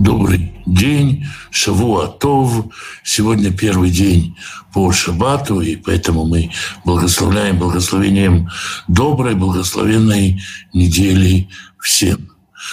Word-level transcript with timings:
Добрый 0.00 0.54
день, 0.64 1.26
Шавуатов. 1.50 2.72
Сегодня 3.04 3.52
первый 3.52 3.90
день 3.90 4.34
по 4.72 4.90
Шабату, 4.92 5.60
и 5.60 5.76
поэтому 5.76 6.24
мы 6.24 6.50
благословляем 6.86 7.58
благословением 7.58 8.48
доброй, 8.88 9.34
благословенной 9.34 10.40
недели 10.72 11.50
всем. 11.78 12.30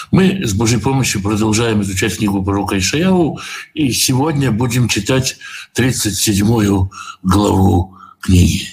Мы 0.10 0.42
с 0.46 0.54
Божьей 0.54 0.80
помощью 0.80 1.22
продолжаем 1.22 1.82
изучать 1.82 2.16
книгу 2.16 2.42
пророка 2.42 2.78
Ишаяу, 2.78 3.38
и 3.74 3.92
сегодня 3.92 4.54
будем 4.54 4.88
читать 4.88 5.36
37 5.74 6.48
главу 7.24 7.94
книги. 8.22 8.70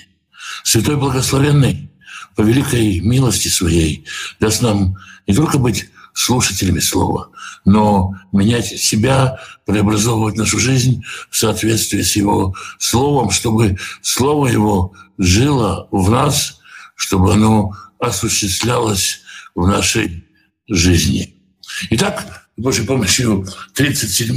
Святой 0.63 0.95
Благословенный 0.95 1.91
по 2.36 2.43
великой 2.43 3.00
милости 3.00 3.49
своей 3.49 4.05
даст 4.39 4.63
нам 4.63 4.96
не 5.27 5.35
только 5.35 5.59
быть 5.59 5.89
слушателями 6.14 6.79
слова, 6.79 7.29
но 7.64 8.14
менять 8.32 8.67
себя, 8.67 9.39
преобразовывать 9.67 10.37
нашу 10.37 10.59
жизнь 10.59 11.03
в 11.31 11.37
соответствии 11.37 12.03
с 12.03 12.17
его 12.17 12.54
словом, 12.79 13.31
чтобы 13.31 13.77
слово 14.00 14.46
его 14.46 14.93
жило 15.18 15.89
в 15.90 16.11
нас, 16.11 16.61
чтобы 16.95 17.32
оно 17.35 17.77
осуществлялось 17.99 19.21
в 19.54 19.67
нашей 19.67 20.25
жизни. 20.68 21.35
Итак, 21.90 22.45
с 22.57 22.62
Божьей 22.62 22.87
помощью 22.87 23.46
37 23.75 24.37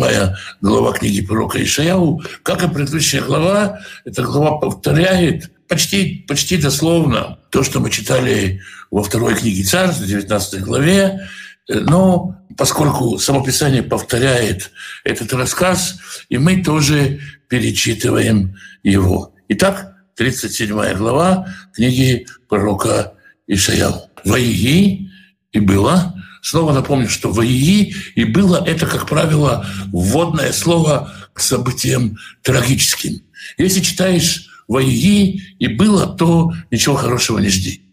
глава 0.62 0.94
книги 0.94 1.22
пророка 1.22 1.64
Ишаяу, 1.64 2.24
как 2.42 2.64
и 2.64 2.68
предыдущая 2.68 3.22
глава, 3.22 3.80
эта 4.06 4.24
глава 4.24 4.58
повторяет 4.58 5.52
почти, 5.68 6.26
почти 6.28 6.58
дословно 6.58 7.38
то, 7.52 7.64
что 7.64 7.80
мы 7.80 7.92
читали 7.92 8.62
во 8.90 9.04
второй 9.04 9.36
книге 9.36 9.64
Царств, 9.64 10.04
19 10.04 10.62
главе, 10.62 11.28
но 11.68 12.36
поскольку 12.58 13.18
самописание 13.20 13.84
повторяет 13.84 14.72
этот 15.04 15.34
рассказ, 15.34 16.00
и 16.30 16.38
мы 16.38 16.64
тоже 16.64 17.20
перечитываем 17.50 18.56
его. 18.84 19.34
Итак, 19.50 19.96
37 20.16 20.96
глава 20.96 21.48
книги 21.74 22.26
пророка 22.50 23.14
Ишаяу. 23.48 24.10
«Воии 24.26 25.12
и 25.52 25.60
было». 25.60 26.14
Снова 26.42 26.74
напомню, 26.74 27.10
что 27.10 27.32
«воии 27.32 27.94
и 28.16 28.24
было»— 28.24 28.64
это, 28.68 28.86
как 28.88 29.08
правило, 29.08 29.66
вводное 29.92 30.52
слово 30.54 31.14
к 31.34 31.40
событиям 31.40 32.18
трагическим. 32.42 33.22
Если 33.58 33.82
читаешь 33.82 34.48
«воии 34.68 35.42
и 35.60 35.68
было», 35.68 36.08
то 36.18 36.54
ничего 36.72 36.96
хорошего 36.96 37.40
не 37.40 37.50
жди. 37.50 37.84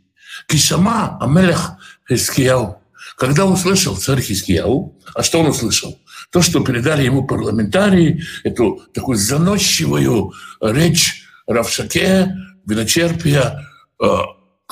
«Кишама 0.49 1.19
амелех 1.21 1.73
Хискияу» 2.09 2.79
Когда 3.17 3.47
услышал 3.47 3.97
царь 3.97 4.21
Хискияу, 4.21 4.99
а 5.15 5.23
что 5.23 5.41
он 5.41 5.49
услышал? 5.49 5.99
То, 6.31 6.43
что 6.43 6.65
передали 6.65 7.05
ему 7.05 7.27
парламентарии, 7.27 8.25
эту 8.43 8.83
такую 8.93 9.17
заносчивую 9.17 10.33
речь 10.61 11.25
Равшаке, 11.47 12.35
виночерпия, 12.67 13.69
э, 14.03 14.07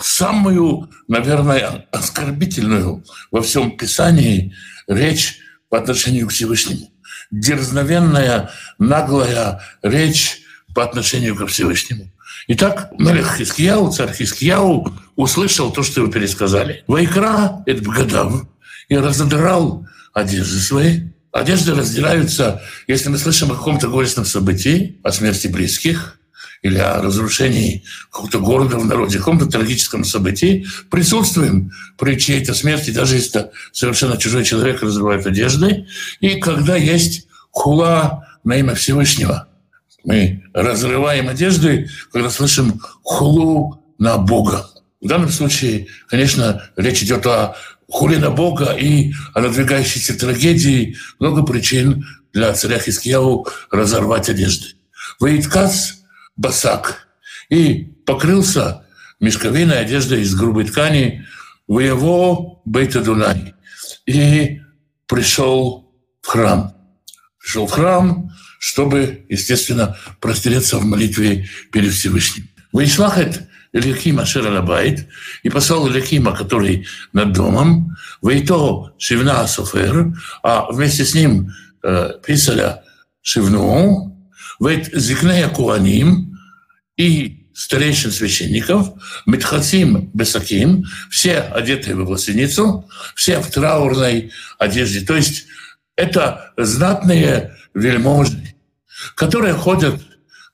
самую, 0.00 0.90
наверное, 1.06 1.86
оскорбительную 1.92 3.04
во 3.30 3.42
всем 3.42 3.76
Писании 3.76 4.54
речь 4.88 5.38
по 5.68 5.78
отношению 5.78 6.28
к 6.28 6.32
Всевышнему. 6.32 6.90
Дерзновенная, 7.30 8.50
наглая 8.78 9.60
речь 9.82 10.42
по 10.74 10.82
отношению 10.84 11.36
к 11.36 11.46
Всевышнему. 11.46 12.11
Итак, 12.48 12.90
Мелех 12.98 13.36
Хискияу, 13.36 13.90
царь 13.92 14.12
Хискияу, 14.12 14.92
услышал 15.14 15.72
то, 15.72 15.82
что 15.82 16.00
его 16.00 16.10
пересказали. 16.10 16.82
Вайкра– 16.88 17.62
это 17.66 17.82
бгадав, 17.82 18.46
и 18.88 18.96
разодрал 18.96 19.86
одежды 20.12 20.58
свои. 20.58 21.00
Одежды 21.30 21.74
раздираются, 21.74 22.61
если 22.89 23.08
мы 23.08 23.18
слышим 23.18 23.52
о 23.52 23.55
каком-то 23.55 23.89
горестном 23.89 24.24
событии, 24.24 24.98
о 25.02 25.12
смерти 25.12 25.46
близких, 25.46 26.18
или 26.62 26.78
о 26.78 27.02
разрушении 27.02 27.83
какого-то 28.11 28.39
города 28.39 28.77
в 28.77 28.84
народе, 28.86 29.18
каком-то 29.18 29.46
трагическом 29.46 30.05
событии, 30.05 30.67
присутствуем 30.90 31.72
при 31.98 32.17
чьей-то 32.17 32.55
смерти, 32.55 32.90
даже 32.90 33.17
если 33.17 33.40
это 33.40 33.52
совершенно 33.72 34.17
чужой 34.17 34.44
человек 34.44 34.83
разрывает 34.83 35.27
одежды, 35.27 35.86
и 36.20 36.36
когда 36.36 36.77
есть 36.77 37.27
хула 37.50 38.28
на 38.44 38.56
имя 38.56 38.74
Всевышнего– 38.74 39.48
мы 40.05 40.45
разрываем 40.52 41.29
одежды, 41.29 41.89
когда 42.13 42.30
слышим 42.30 42.80
хулу 43.02 43.85
на 43.98 44.18
Бога. 44.18 44.68
В 45.01 45.07
данном 45.07 45.30
случае, 45.30 45.89
конечно, 46.08 46.63
речь 46.77 47.02
идет 47.02 47.27
о 47.27 47.57
хуле 47.89 48.18
на 48.18 48.30
Бога 48.30 48.73
и 48.73 49.12
о 49.35 49.41
надвигающейся 49.41 50.18
трагедии. 50.18 50.96
Много 51.18 51.42
причин 51.42 52.07
для 52.33 52.52
царя 52.55 52.79
Хискияу 52.79 53.46
разорвать 53.70 54.29
одежды. 54.29 54.68
Ваиткас 55.20 56.02
басак 56.36 57.07
и 57.48 57.85
покрылся 58.07 58.86
мешковиной 59.20 59.80
одеждой 59.80 60.23
из 60.23 60.35
грубой 60.35 60.64
ткани 60.64 61.24
в 61.68 61.79
его 61.79 62.62
Бейта 62.64 63.02
Дунай 63.02 63.55
и 64.07 64.61
пришел 65.07 65.92
в 66.23 66.27
храм. 66.27 66.74
Пришел 67.42 67.67
в 67.67 67.70
храм, 67.70 68.30
чтобы, 68.58 69.27
естественно, 69.29 69.97
простереться 70.20 70.79
в 70.79 70.85
молитве 70.85 71.48
перед 71.73 71.92
Всевышним. 71.92 72.48
Вейшлахет 72.73 73.48
Эликима 73.73 74.25
Шералабайт 74.25 75.08
и 75.42 75.48
послал 75.51 75.89
Эликима, 75.89 76.36
который 76.36 76.86
над 77.13 77.33
домом, 77.33 77.97
Вейто 78.23 78.95
Шивна 78.98 79.47
Софер, 79.47 80.13
а 80.42 80.70
вместе 80.70 81.05
с 81.05 81.14
ним 81.14 81.51
э, 81.83 82.13
писаля 82.25 82.85
Шивну, 83.23 84.17
Вейт 84.61 84.91
Зикнея 84.95 85.48
Куаним 85.48 86.39
и 86.97 87.48
старейшин 87.55 88.13
священников, 88.13 88.91
Митхацим 89.27 90.11
Бесаким, 90.14 90.85
все 91.11 91.39
одетые 91.39 91.97
в 91.97 92.05
власеницу, 92.05 92.89
все 93.14 93.41
в 93.41 93.51
траурной 93.51 94.30
одежде. 94.59 95.01
То 95.01 95.17
есть 95.17 95.47
это 95.97 96.53
знатные 96.57 97.55
вельможи, 97.75 98.55
которые 99.14 99.55
ходят, 99.55 100.01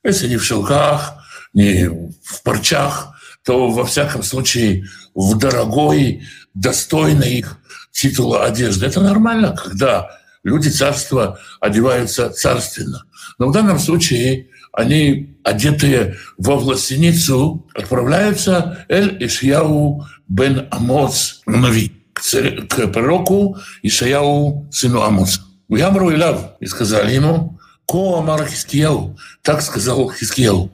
если 0.05 0.29
не 0.29 0.37
в 0.37 0.45
шелках, 0.45 1.15
не 1.53 1.89
в 1.89 2.43
парчах, 2.43 3.15
то 3.45 3.71
во 3.71 3.85
всяком 3.85 4.23
случае 4.23 4.87
в 5.15 5.37
дорогой, 5.39 6.23
достойной 6.55 7.35
их 7.35 7.57
титула 7.93 8.45
одежды. 8.45 8.87
Это 8.87 9.01
нормально, 9.01 9.57
когда 9.57 10.11
люди 10.43 10.69
царства 10.69 11.39
одеваются 11.61 12.31
царственно. 12.31 13.05
Но 13.39 13.49
в 13.49 13.53
данном 13.53 13.79
случае 13.79 14.49
они, 14.73 15.37
одетые 15.45 16.17
во 16.37 16.57
властеницу, 16.57 17.67
отправляются 17.75 18.85
Эль 18.89 19.17
Ишьяу 19.25 20.07
бен 20.29 20.69
Амоц 20.71 21.41
Нави, 21.47 21.93
к, 22.21 22.67
к 22.69 22.87
пророку 22.89 23.57
Ишаяу, 23.83 24.69
сыну 24.71 25.03
Амоца. 25.03 25.41
Ямру 25.69 26.13
Илав, 26.13 26.57
и 26.61 26.67
сказали 26.67 27.15
ему, 27.15 27.59
Ко 27.87 28.19
Амар 28.19 28.47
Хискияу, 28.47 29.17
так 29.43 29.63
сказал 29.63 30.11
Хискияу. 30.11 30.73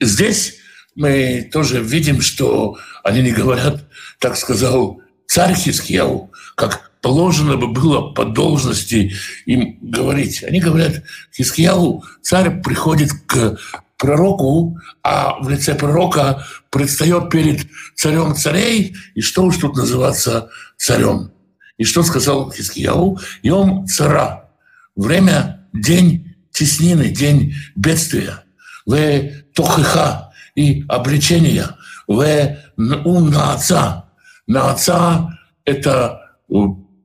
Здесь 0.00 0.56
мы 0.94 1.48
тоже 1.52 1.80
видим, 1.82 2.20
что 2.20 2.76
они 3.02 3.22
не 3.22 3.32
говорят, 3.32 3.84
так 4.18 4.36
сказал 4.36 5.00
царь 5.26 5.54
Хискияу, 5.54 6.30
как 6.56 6.90
положено 7.00 7.56
бы 7.56 7.68
было 7.68 8.12
по 8.12 8.24
должности 8.24 9.12
им 9.46 9.78
говорить. 9.80 10.42
Они 10.44 10.60
говорят, 10.60 11.02
Хискияу, 11.34 12.04
царь 12.22 12.60
приходит 12.62 13.10
к 13.26 13.56
пророку, 14.00 14.78
а 15.02 15.38
в 15.40 15.48
лице 15.50 15.74
пророка 15.74 16.44
предстает 16.70 17.30
перед 17.30 17.66
царем 17.94 18.34
царей, 18.34 18.96
и 19.14 19.20
что 19.20 19.44
уж 19.44 19.58
тут 19.58 19.76
называться 19.76 20.48
царем. 20.76 21.30
И 21.76 21.84
что 21.84 22.02
сказал 22.02 22.50
Хискияу? 22.50 23.18
Йом 23.42 23.86
цара. 23.86 24.50
Время, 24.96 25.68
день 25.72 26.34
теснины, 26.50 27.10
день 27.10 27.54
бедствия, 27.76 28.42
в 28.86 29.30
тохиха 29.54 30.32
и 30.54 30.84
обличения, 30.88 31.76
в 32.06 32.56
ум 32.76 33.30
на 33.30 33.54
отца. 33.54 34.10
На 34.46 34.72
отца– 34.72 35.38
это 35.64 36.36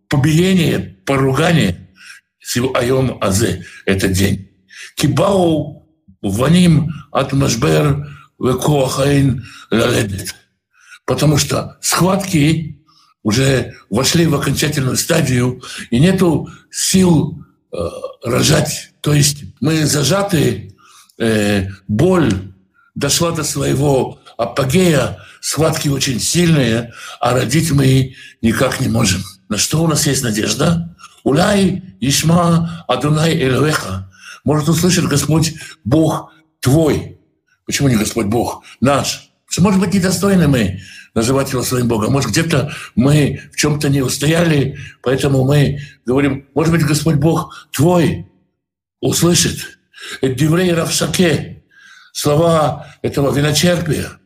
побиение, 0.08 0.98
поругание, 1.06 1.90
айом 2.74 3.18
азе– 3.22 3.66
это 3.86 4.08
день. 4.08 4.50
Кибау 4.96 5.85
ваним 6.30 6.92
от 7.12 7.34
машбер 7.34 8.08
векоахаин 8.40 9.46
лаледет. 9.72 10.36
Потому 11.06 11.38
что 11.38 11.78
схватки 11.82 12.82
уже 13.24 13.76
вошли 13.90 14.28
в 14.28 14.36
окончательную 14.36 14.98
стадию, 14.98 15.62
и 15.90 16.00
нету 16.00 16.50
сил 16.70 17.40
э, 17.72 17.78
рожать 18.24 18.92
то 19.06 19.14
есть 19.14 19.44
мы 19.62 19.86
зажаты, 19.86 20.76
э, 21.20 21.68
боль 21.88 22.34
дошла 22.96 23.30
до 23.30 23.44
своего 23.44 24.20
апогея, 24.36 25.20
схватки 25.42 25.90
очень 25.90 26.20
сильные, 26.20 26.92
а 27.20 27.36
родить 27.36 27.70
мы 27.72 28.16
никак 28.42 28.82
не 28.82 28.88
можем. 28.88 29.22
На 29.48 29.60
что 29.60 29.84
у 29.84 29.88
нас 29.88 30.08
есть 30.08 30.24
надежда? 30.24 30.96
Улай 31.24 31.84
Ишма 32.00 32.84
Адунай 32.88 33.36
Эльвеха. 33.36 34.12
Может 34.46 34.70
услышать 34.70 35.06
Господь 35.06 35.54
Бог 35.84 36.32
твой. 36.62 37.18
Почему 37.66 37.90
не 37.90 37.96
Господь 37.96 38.28
Бог 38.28 38.64
наш? 38.80 39.32
Что, 39.48 39.64
может 39.64 39.80
быть, 39.82 39.94
недостойны 39.94 40.48
мы 40.48 40.80
называть 41.16 41.52
его 41.52 41.64
своим 41.64 41.88
Богом. 41.88 42.14
Может, 42.14 42.32
где-то 42.32 42.72
мы 42.96 43.42
в 43.52 43.56
чем-то 43.58 43.90
не 43.90 44.02
устояли, 44.02 44.78
поэтому 45.02 45.44
мы 45.46 45.80
говорим, 46.06 46.48
может 46.54 46.72
быть, 46.72 46.86
Господь 46.86 47.16
Бог 47.16 47.68
твой 47.72 48.28
услышит. 49.02 49.80
Это 50.22 50.36
Диврей 50.36 50.74
Равшаке, 50.74 51.64
слова 52.12 52.88
этого 53.02 53.34
виночерпия, 53.34 54.20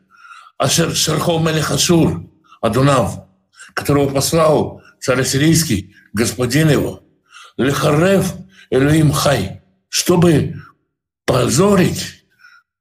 Ашер 0.58 0.94
Шархов 0.96 1.42
Мелехашур, 1.42 2.26
Адунав, 2.60 3.26
которого 3.74 4.10
послал 4.10 4.82
царь 5.00 5.24
сирийский, 5.24 5.96
господин 6.12 6.70
его, 6.70 7.04
Лехарев 7.56 8.34
Элюим 8.70 9.12
Хай, 9.12 9.59
чтобы 9.90 10.56
позорить, 11.26 12.24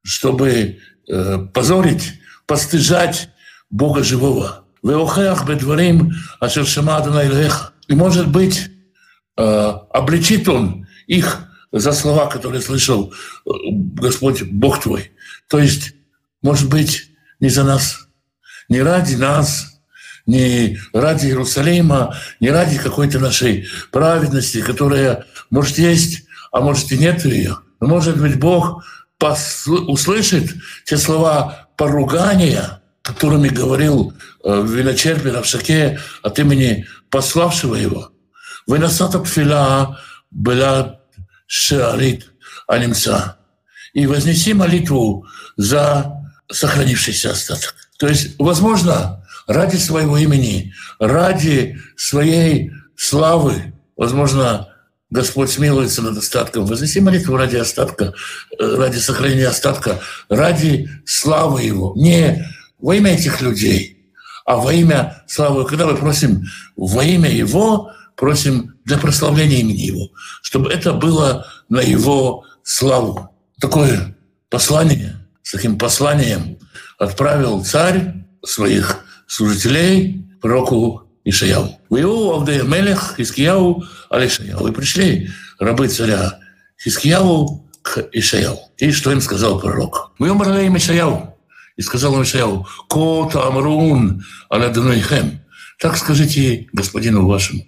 чтобы 0.02 0.78
э, 1.08 1.38
позорить, 1.52 2.14
постыжать 2.46 3.30
Бога 3.70 4.02
живого. 4.02 4.64
И, 4.82 4.86
может 7.94 8.28
быть, 8.28 8.70
э, 9.36 9.42
обличит 9.42 10.48
он 10.48 10.86
их 11.06 11.44
за 11.72 11.92
слова, 11.92 12.26
которые 12.26 12.62
слышал 12.62 13.12
э, 13.12 13.50
Господь 13.70 14.42
Бог 14.42 14.80
твой. 14.80 15.12
То 15.48 15.58
есть, 15.58 15.94
может 16.42 16.68
быть, 16.68 17.10
не 17.40 17.48
за 17.48 17.64
нас, 17.64 18.08
не 18.68 18.82
ради 18.82 19.16
нас, 19.16 19.80
не 20.26 20.78
ради 20.92 21.26
Иерусалима, 21.26 22.14
не 22.40 22.50
ради 22.50 22.78
какой-то 22.78 23.18
нашей 23.18 23.66
праведности, 23.90 24.60
которая, 24.60 25.24
может, 25.50 25.78
есть, 25.78 26.27
а 26.52 26.60
может, 26.60 26.90
и 26.92 26.98
нет 26.98 27.24
ее. 27.24 27.58
Но, 27.80 27.88
может 27.88 28.20
быть, 28.20 28.38
Бог 28.38 28.84
услышит 29.66 30.50
те 30.84 30.96
слова 30.96 31.68
поругания, 31.76 32.82
которыми 33.02 33.48
говорил 33.48 34.12
э, 34.44 34.62
виночерпий 34.66 35.30
Равшаке 35.30 35.98
от 36.22 36.38
имени 36.38 36.86
пославшего 37.10 37.74
его. 37.74 38.12
«Выносата 38.66 39.18
пфила 39.18 39.98
была 40.30 41.00
шеарит 41.46 42.30
анимца». 42.66 43.38
И 43.94 44.06
вознеси 44.06 44.52
молитву 44.52 45.26
за 45.56 46.12
сохранившийся 46.50 47.30
остаток. 47.30 47.74
То 47.98 48.06
есть, 48.06 48.36
возможно, 48.38 49.24
ради 49.46 49.76
своего 49.76 50.18
имени, 50.18 50.74
ради 50.98 51.78
своей 51.96 52.70
славы, 52.96 53.72
возможно, 53.96 54.67
Господь 55.10 55.50
смилуется 55.50 56.02
над 56.02 56.18
остатком. 56.18 56.66
Вознеси 56.66 57.00
молитву 57.00 57.36
ради 57.36 57.56
остатка, 57.56 58.12
э, 58.58 58.76
ради 58.76 58.98
сохранения 58.98 59.48
остатка, 59.48 60.00
ради 60.28 60.88
славы 61.06 61.62
Его. 61.62 61.94
Не 61.96 62.46
во 62.78 62.94
имя 62.94 63.14
этих 63.14 63.40
людей, 63.40 64.06
а 64.44 64.56
во 64.56 64.72
имя 64.72 65.22
славы. 65.26 65.64
Когда 65.64 65.86
мы 65.86 65.96
просим 65.96 66.44
во 66.76 67.02
имя 67.04 67.30
Его, 67.30 67.90
просим 68.16 68.74
для 68.84 68.98
прославления 68.98 69.60
имени 69.60 69.80
Его, 69.80 70.10
чтобы 70.42 70.70
это 70.70 70.92
было 70.92 71.46
на 71.68 71.80
Его 71.80 72.44
славу. 72.62 73.30
Такое 73.60 74.14
послание, 74.50 75.16
с 75.42 75.52
таким 75.52 75.78
посланием 75.78 76.58
отправил 76.98 77.64
царь 77.64 78.14
своих 78.44 79.04
служителей 79.26 80.26
пророку 80.42 81.04
Ишаяу. 81.24 81.77
Виу 81.90 82.32
Авдея 82.32 82.62
Мелех, 82.62 83.14
Хискияу, 83.16 83.84
Алишаяу. 84.10 84.66
И 84.68 84.72
пришли 84.72 85.30
рабы 85.58 85.88
царя 85.88 86.38
Хискияу 86.82 87.68
к 87.82 88.08
Ишаяу. 88.12 88.58
И 88.78 88.92
что 88.92 89.12
им 89.12 89.20
сказал 89.20 89.60
пророк? 89.60 90.12
Мы 90.18 90.30
умерли 90.30 90.66
им 90.66 90.76
Ишаяу. 90.76 91.34
И 91.76 91.82
сказал 91.82 92.14
им 92.14 92.22
Ишаяу, 92.22 92.66
Ко 92.88 93.30
Амрун 93.46 94.24
Аладунайхем. 94.48 95.40
Так 95.78 95.96
скажите 95.96 96.66
господину 96.72 97.26
вашему. 97.26 97.64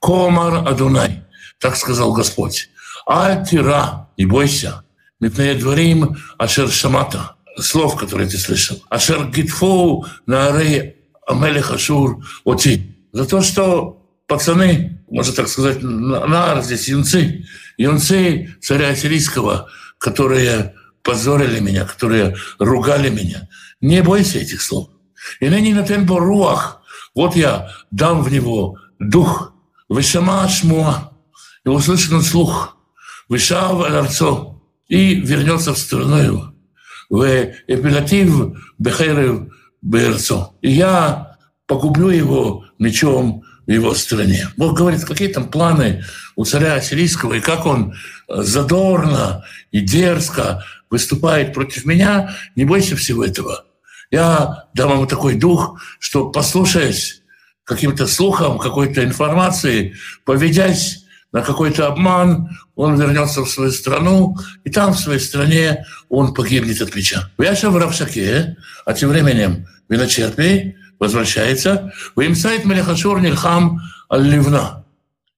Комар 0.00 0.66
Адунай. 0.66 1.22
Так 1.60 1.76
сказал 1.76 2.12
Господь. 2.12 2.68
Альтира, 3.06 4.08
не 4.18 4.26
бойся. 4.26 4.82
Мипнея 5.20 5.56
дворим 5.58 6.16
Ашер 6.38 6.68
Шамата. 6.68 7.36
Слов, 7.56 7.96
которые 7.96 8.28
ты 8.28 8.36
слышал. 8.36 8.82
Ашер 8.90 9.28
Гитфоу 9.30 10.06
на 10.26 10.48
аре 10.48 10.96
Амелех 11.26 11.70
Ашур 11.70 12.26
Оти. 12.44 12.96
За 13.12 13.26
то, 13.26 13.42
что 13.42 14.02
пацаны, 14.26 15.04
можно 15.10 15.34
так 15.34 15.48
сказать, 15.48 15.82
на 15.82 16.62
здесь 16.62 16.88
юнцы, 16.88 17.44
юнцы 17.76 18.56
царя 18.60 18.88
Ассирийского, 18.88 19.68
которые 19.98 20.74
позорили 21.02 21.60
меня, 21.60 21.84
которые 21.84 22.36
ругали 22.58 23.10
меня. 23.10 23.48
Не 23.80 24.02
бойся 24.02 24.38
этих 24.38 24.62
слов. 24.62 24.88
И 25.40 25.48
ныне 25.48 25.74
на 25.74 25.82
темпо 25.82 26.18
руах, 26.18 26.82
вот 27.14 27.36
я 27.36 27.70
дам 27.90 28.22
в 28.22 28.32
него 28.32 28.78
дух, 28.98 29.52
вышама 29.88 30.48
шмуа, 30.48 31.12
и 31.64 31.68
услышит 31.68 32.12
он 32.12 32.22
слух, 32.22 32.76
вышав 33.28 33.82
арцо, 33.82 34.62
и 34.88 35.14
вернется 35.14 35.74
в 35.74 35.78
страну 35.78 36.16
его. 36.16 36.54
В 37.10 37.24
эпилатив 37.66 38.58
бехерев 38.78 39.52
берцо. 39.82 40.54
И 40.62 40.70
я 40.70 41.36
погублю 41.66 42.08
его 42.08 42.64
мечом 42.82 43.44
в 43.66 43.70
его 43.70 43.94
стране. 43.94 44.48
Бог 44.56 44.76
говорит, 44.76 45.04
какие 45.04 45.28
там 45.28 45.48
планы 45.48 46.04
у 46.36 46.44
царя 46.44 46.74
Ассирийского, 46.74 47.34
и 47.34 47.40
как 47.40 47.66
он 47.66 47.94
задорно 48.28 49.44
и 49.70 49.80
дерзко 49.80 50.64
выступает 50.90 51.54
против 51.54 51.84
меня, 51.84 52.34
не 52.56 52.64
бойся 52.64 52.96
всего 52.96 53.24
этого. 53.24 53.64
Я 54.10 54.66
дам 54.74 54.92
ему 54.92 55.06
такой 55.06 55.36
дух, 55.36 55.80
что, 55.98 56.30
послушаясь 56.30 57.22
каким-то 57.64 58.06
слухам, 58.06 58.58
какой-то 58.58 59.02
информации, 59.04 59.94
поведясь 60.24 61.04
на 61.32 61.40
какой-то 61.40 61.86
обман, 61.86 62.50
он 62.74 63.00
вернется 63.00 63.42
в 63.42 63.48
свою 63.48 63.70
страну, 63.70 64.36
и 64.64 64.70
там, 64.70 64.92
в 64.92 64.98
своей 64.98 65.20
стране, 65.20 65.86
он 66.10 66.34
погибнет 66.34 66.82
от 66.82 66.94
меча. 66.94 67.30
Я 67.38 67.54
в 67.54 67.76
Равшаке, 67.76 68.56
а 68.84 68.92
тем 68.92 69.08
временем 69.08 69.66
виночерпий 69.88 70.76
возвращается, 71.02 71.92
«Вимсайт 72.16 72.64
Мелехашур 72.64 73.20
Нильхам 73.20 73.80
Аль-Ливна» 74.08 74.84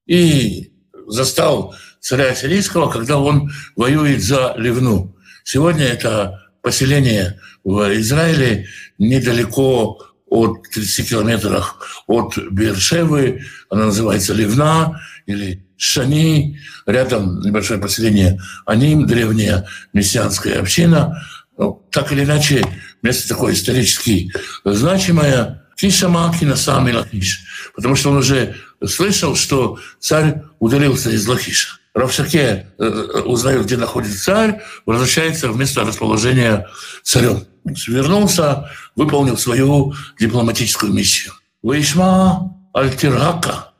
и 0.05 0.71
застал 1.07 1.73
царя 1.99 2.35
Сирийского, 2.35 2.87
когда 2.87 3.17
он 3.17 3.49
воюет 3.75 4.23
за 4.23 4.53
Ливну. 4.57 5.17
Сегодня 5.43 5.85
это 5.85 6.51
поселение 6.61 7.39
в 7.63 7.81
Израиле 7.99 8.67
недалеко 8.99 9.97
от 10.27 10.69
30 10.69 11.09
километрах 11.09 12.03
от 12.05 12.37
Бершевы. 12.51 13.41
Она 13.71 13.85
называется 13.85 14.35
Ливна 14.35 15.01
или 15.25 15.65
Шани. 15.77 16.59
Рядом 16.85 17.39
небольшое 17.41 17.79
поселение 17.79 18.39
Аним, 18.67 19.07
древняя 19.07 19.65
мессианская 19.93 20.59
община. 20.59 21.19
Ну, 21.57 21.81
так 21.89 22.11
или 22.11 22.23
иначе, 22.23 22.63
место 23.05 23.29
такое 23.29 23.53
исторически 23.53 24.31
значимое. 24.63 25.61
Кишамаки 25.77 26.45
на 26.45 26.55
самый 26.55 26.93
Лахиш. 26.93 27.43
Потому 27.75 27.95
что 27.95 28.09
он 28.09 28.17
уже 28.17 28.55
слышал, 28.85 29.35
что 29.35 29.77
царь 29.99 30.41
удалился 30.59 31.09
из 31.09 31.27
Лахиша. 31.27 31.77
Равшаке 31.93 32.67
э, 32.77 32.83
э, 32.83 33.21
узнает, 33.21 33.65
где 33.65 33.77
находится 33.77 34.23
царь, 34.23 34.61
возвращается 34.85 35.49
в 35.49 35.57
место 35.57 35.83
расположения 35.83 36.67
царем. 37.03 37.45
Вернулся, 37.87 38.69
выполнил 38.95 39.37
свою 39.37 39.93
дипломатическую 40.19 40.93
миссию. 40.93 41.33
Вишма 41.63 42.53
Аль-Тирака. 42.75 43.71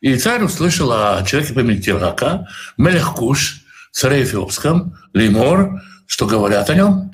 И 0.00 0.16
царь 0.16 0.42
услышал 0.42 0.90
о 0.92 1.24
человеке 1.24 1.54
по 1.54 1.60
имени 1.60 1.80
Тирака, 1.80 2.48
Мелехкуш, 2.76 3.62
царе 3.92 4.24
Эфиопском, 4.24 4.96
Лимор, 5.12 5.80
что 6.12 6.26
говорят 6.26 6.68
о 6.68 6.74
нем. 6.74 7.10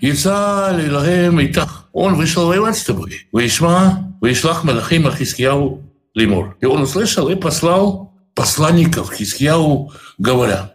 Он 1.93 2.15
вышел 2.17 2.47
воевать 2.49 2.77
с 2.77 2.83
тобой. 2.83 3.29
Вишма, 3.33 4.19
Вишлах 4.21 4.65
Мелахим 4.65 5.07
Ахискияу 5.07 5.89
Лимор. 6.15 6.57
И 6.61 6.65
он 6.67 6.83
услышал 6.83 7.29
и 7.29 7.37
послал 7.37 8.13
посланников 8.35 9.13
Хискияу, 9.13 9.93
говоря. 10.19 10.75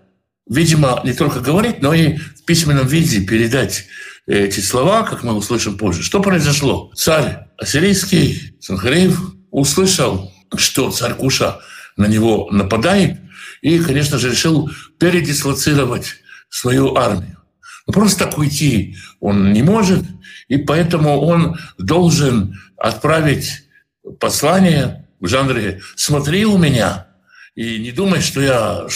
Видимо, 0.50 1.02
не 1.04 1.12
только 1.12 1.42
говорить, 1.42 1.82
но 1.82 1.94
и 1.94 2.16
в 2.16 2.46
письменном 2.46 2.88
виде 2.88 3.26
передать 3.26 3.88
эти 4.26 4.62
слова, 4.62 5.04
как 5.04 5.24
мы 5.24 5.34
услышим 5.34 5.78
позже. 5.78 6.02
Что 6.02 6.22
произошло? 6.22 6.94
Царь 6.96 7.48
ассирийский, 7.58 8.56
Санхариев, 8.62 9.20
услышал, 9.52 10.32
что 10.56 10.92
царь 10.92 11.16
Куша 11.16 11.60
на 11.98 12.06
него 12.06 12.48
нападает, 12.52 13.20
и, 13.62 13.80
конечно 13.80 14.18
же, 14.18 14.32
решил 14.32 14.70
передислоцировать 14.98 16.14
свою 16.50 16.96
армию. 16.96 17.43
Но 17.86 17.94
просто 17.94 18.26
так 18.26 18.38
уйти 18.38 18.98
он 19.20 19.52
не 19.54 19.62
может, 19.62 20.04
и 20.48 20.58
поэтому 20.58 21.20
он 21.20 21.58
должен 21.78 22.60
отправить 22.78 23.64
послание 24.20 25.08
в 25.20 25.28
жанре 25.28 25.82
«Смотри 25.96 26.46
у 26.46 26.58
меня, 26.58 27.08
И 27.56 27.78
не 27.78 27.92
думай, 27.92 28.20
что 28.22 28.42
я 28.42 28.88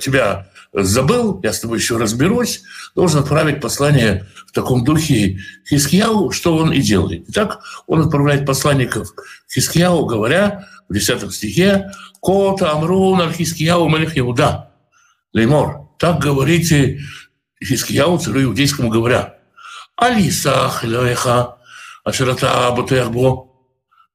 тебя 0.00 0.48
забыл, 0.72 1.40
я 1.42 1.52
с 1.52 1.60
тобой 1.60 1.78
еще 1.78 1.96
разберусь, 1.96 2.62
должен 2.94 3.20
отправить 3.20 3.60
послание 3.60 4.26
в 4.46 4.52
таком 4.52 4.84
духе 4.84 5.38
Хискияу, 5.68 6.30
что 6.30 6.56
он 6.56 6.72
и 6.72 6.80
делает. 6.80 7.24
Итак, 7.28 7.60
он 7.86 8.00
отправляет 8.00 8.46
посланников 8.46 9.12
Хискияу, 9.52 10.06
говоря 10.06 10.66
в 10.88 10.94
10 10.94 11.32
стихе 11.32 11.90
«Кота 12.20 12.72
Амрун 12.72 13.32
Хискияу 13.32 13.88
Малих 13.88 14.18
Иуда». 14.18 14.72
Леймор, 15.32 15.88
так 15.98 16.20
говорите 16.20 17.00
Хискияу, 17.62 18.18
царю 18.18 18.44
иудейскому, 18.44 18.88
говоря 18.88 19.36
«Алиса 19.96 20.70
Хилеха 20.80 21.56
Ашерата 22.04 22.70
Батехбо» 22.76 23.48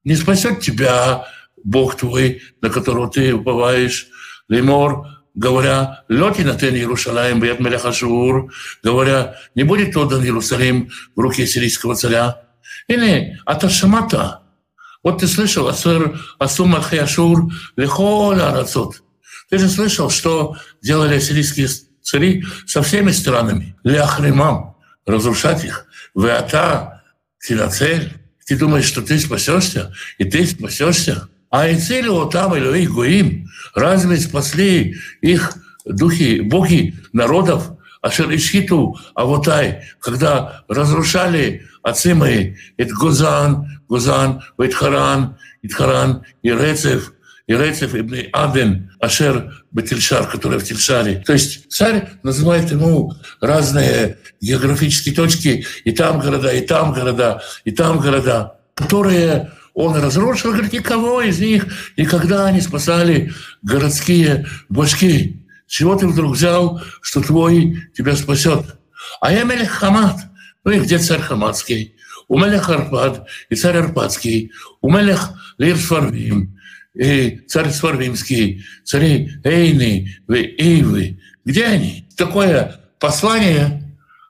не 0.03 0.15
спасет 0.15 0.62
тебя 0.62 1.27
Бог 1.63 1.95
твой, 1.95 2.41
на 2.62 2.69
которого 2.69 3.09
ты 3.09 3.33
уповаешь, 3.33 4.07
Леймор, 4.50 5.07
говоря, 5.33 6.03
«Лёти 6.09 6.41
на 6.41 6.55
тен 6.55 6.75
Иерушалаем, 6.75 7.39
бьет 7.39 7.59
Мелехашур», 7.59 8.51
говоря, 8.83 9.35
«Не 9.55 9.63
будет 9.63 9.95
отдан 9.95 10.23
Иерусалим 10.23 10.91
в 11.15 11.19
руки 11.19 11.45
сирийского 11.45 11.95
царя». 11.95 12.41
Или 12.88 13.39
«Аташамата», 13.45 14.43
вот 15.03 15.19
ты 15.19 15.27
слышал 15.27 15.67
«Асур 15.67 16.17
Асум 16.39 16.75
Алхаяшур 16.75 17.51
Лехол 17.75 18.31
Арацот». 18.31 19.03
Ты 19.50 19.57
же 19.57 19.69
слышал, 19.69 20.09
что 20.09 20.55
делали 20.81 21.19
сирийские 21.19 21.67
цари 22.03 22.45
со 22.67 22.81
всеми 22.83 23.12
странами. 23.12 23.75
Ляхримам, 23.83 24.75
разрушать 25.05 25.63
их. 25.63 25.88
Веата, 26.15 27.03
Тинацель. 27.39 28.13
Ты 28.45 28.57
думаешь, 28.57 28.86
что 28.86 29.01
ты 29.01 29.17
спасешься, 29.19 29.93
и 30.17 30.25
ты 30.25 30.45
спасешься. 30.45 31.29
А 31.50 31.67
и 31.67 31.79
цель 31.79 32.05
его 32.05 32.25
там, 32.25 32.57
Илюи 32.57 32.88
Гуим, 32.88 33.48
разве 33.74 34.17
спасли 34.17 34.98
их 35.22 35.53
духи, 35.86 36.41
боги 36.41 36.95
народов, 37.13 37.72
Ашер 38.01 38.29
Ишхиту 38.36 39.00
Авотай, 39.15 39.83
когда 40.00 40.63
разрушали 40.67 41.65
отцы 41.81 42.13
мои, 42.13 42.55
это 42.75 42.93
Гузан, 42.93 43.79
Гузан, 43.88 44.41
Вайтхаран, 44.57 45.38
Итхаран, 45.62 46.24
и 46.41 46.50
Рецев, 46.50 47.13
и 47.53 47.55
Рецев 47.55 47.93
ибн 47.93 48.29
Аден, 48.31 48.91
Ашер 49.00 49.53
Бетельшар, 49.72 50.27
который 50.27 50.57
в 50.57 50.63
Тельшаре. 50.63 51.24
То 51.25 51.33
есть 51.33 51.72
царь 51.72 52.10
называет 52.24 52.72
ему 52.72 53.13
разные 53.41 54.17
географические 54.41 55.13
точки, 55.13 55.65
и 55.83 55.91
там 55.91 56.19
города, 56.19 56.51
и 56.51 56.65
там 56.65 56.93
города, 56.93 57.43
и 57.63 57.72
там 57.72 58.00
города, 58.00 58.55
которые 58.74 59.51
он 59.75 59.95
разрушил, 59.95 60.51
говорит, 60.51 60.74
никого 60.74 61.22
из 61.22 61.39
них 61.39 61.65
никогда 61.95 62.51
не 62.51 62.62
спасали 62.62 63.31
городские 63.62 64.48
башки. 64.69 65.45
Чего 65.67 65.95
ты 65.95 66.07
вдруг 66.07 66.33
взял, 66.36 66.81
что 67.01 67.22
твой 67.22 67.88
тебя 67.95 68.15
спасет? 68.15 68.65
А 69.22 69.31
я 69.31 69.43
Мелех 69.43 69.69
Хамат. 69.69 70.17
Ну 70.63 70.72
и 70.72 70.79
где 70.79 70.98
царь 70.98 71.22
Хаматский? 71.22 71.95
У 72.27 72.39
Мелех 72.39 72.69
Арпад 72.69 73.27
и 73.50 73.55
царь 73.55 73.77
Арпадский. 73.77 74.51
У 74.81 74.91
Мелех 74.91 75.31
Лир 75.57 75.77
Сварвим 75.77 76.57
и 76.93 77.41
царь 77.47 77.71
Сварвимский, 77.71 78.65
цари 78.83 79.31
Эйны, 79.43 80.15
Эйвы. 80.27 81.19
Где 81.45 81.65
они? 81.65 82.07
Такое 82.15 82.79
послание 83.00 83.81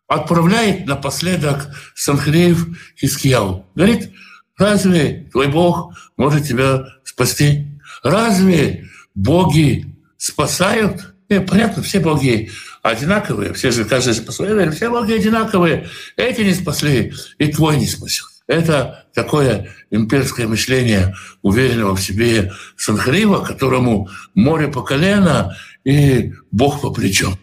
отправляет 0.07 0.85
напоследок 0.85 1.69
Санхриев 1.95 2.67
Хискияу. 2.97 3.65
Говорит, 3.75 4.11
Разве 4.57 5.27
твой 5.31 5.47
Бог 5.47 5.93
может 6.17 6.47
тебя 6.47 6.85
спасти? 7.03 7.67
Разве 8.03 8.87
боги 9.15 9.95
спасают? 10.17 11.15
Нет, 11.29 11.49
понятно, 11.49 11.81
все 11.81 11.99
боги 11.99 12.51
одинаковые, 12.81 13.53
все 13.53 13.71
же, 13.71 13.85
каждый 13.85 14.21
по 14.21 14.31
своей 14.31 14.53
вере, 14.53 14.71
все 14.71 14.89
боги 14.89 15.13
одинаковые. 15.13 15.89
Эти 16.17 16.41
не 16.41 16.53
спасли, 16.53 17.13
и 17.39 17.47
твой 17.47 17.77
не 17.77 17.87
спасет. 17.87 18.27
Это 18.45 19.02
такое 19.13 19.69
имперское 19.91 20.47
мышление 20.47 21.15
уверенного 21.41 21.95
в 21.95 22.01
себе 22.01 22.51
Санхрива, 22.77 23.43
которому 23.43 24.09
море 24.33 24.67
по 24.67 24.81
колено 24.81 25.55
и 25.83 26.33
Бог 26.51 26.81
по 26.81 26.91
плечу. 26.91 27.37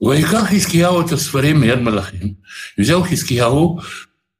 Вайках 0.00 0.50
Хискияу 0.50 1.02
это 1.02 1.16
сварим 1.18 1.62
Яд 1.62 1.82
Малахим. 1.82 2.38
Взял 2.76 3.04
Хискияу 3.04 3.82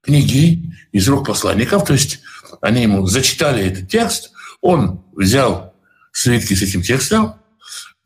книги 0.03 0.73
из 0.93 1.07
рук 1.09 1.27
посланников, 1.27 1.85
то 1.85 1.93
есть 1.93 2.21
они 2.63 2.83
ему 2.83 3.07
зачитали 3.07 3.65
этот 3.65 3.89
текст, 3.89 4.33
он 4.63 5.05
взял 5.15 5.75
свитки 6.13 6.55
с 6.55 6.63
этим 6.63 6.83
текстом 6.83 7.35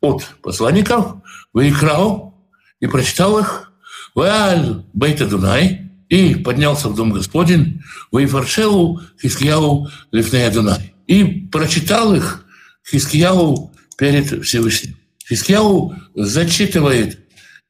от 0.01 0.25
посланников, 0.41 1.15
выиграл 1.53 2.35
и 2.79 2.87
прочитал 2.87 3.39
их, 3.39 3.71
«Вааль 4.13 4.85
бейта 4.93 5.25
Дунай» 5.25 5.84
и 6.09 6.35
поднялся 6.35 6.89
в 6.89 6.95
Дом 6.95 7.11
Господень, 7.11 7.81
«Ваифаршелу 8.11 9.01
Хискияу 9.21 9.89
лифнея 10.11 10.51
Дунай» 10.51 10.93
и 11.07 11.47
прочитал 11.51 12.13
их 12.15 12.45
Хискияу 12.89 13.71
перед 13.97 14.45
Всевышним. 14.45 14.97
Хискияу 15.27 15.95
зачитывает 16.13 17.19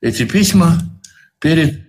эти 0.02 0.26
письма 0.26 0.82
перед 1.40 1.88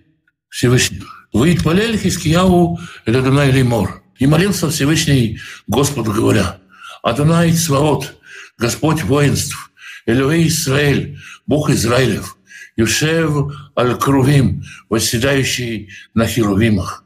Всевышним. 0.49 1.05
Ваитпалель 1.33 1.97
Хискияу 1.97 2.79
Элядунай 3.05 3.51
Лимор. 3.51 4.03
И 4.17 4.25
молился 4.25 4.69
Всевышний 4.69 5.39
Господу, 5.67 6.11
говоря, 6.11 6.59
Адонай 7.03 7.53
Цваот, 7.53 8.15
Господь 8.57 9.03
воинств, 9.03 9.71
Элюэй 10.07 10.47
Израиль, 10.47 11.19
Бог 11.45 11.69
Израилев, 11.69 12.36
Юшев 12.77 13.53
Аль-Крувим, 13.77 14.63
восседающий 14.87 15.89
на 16.13 16.25
Херувимах. 16.27 17.03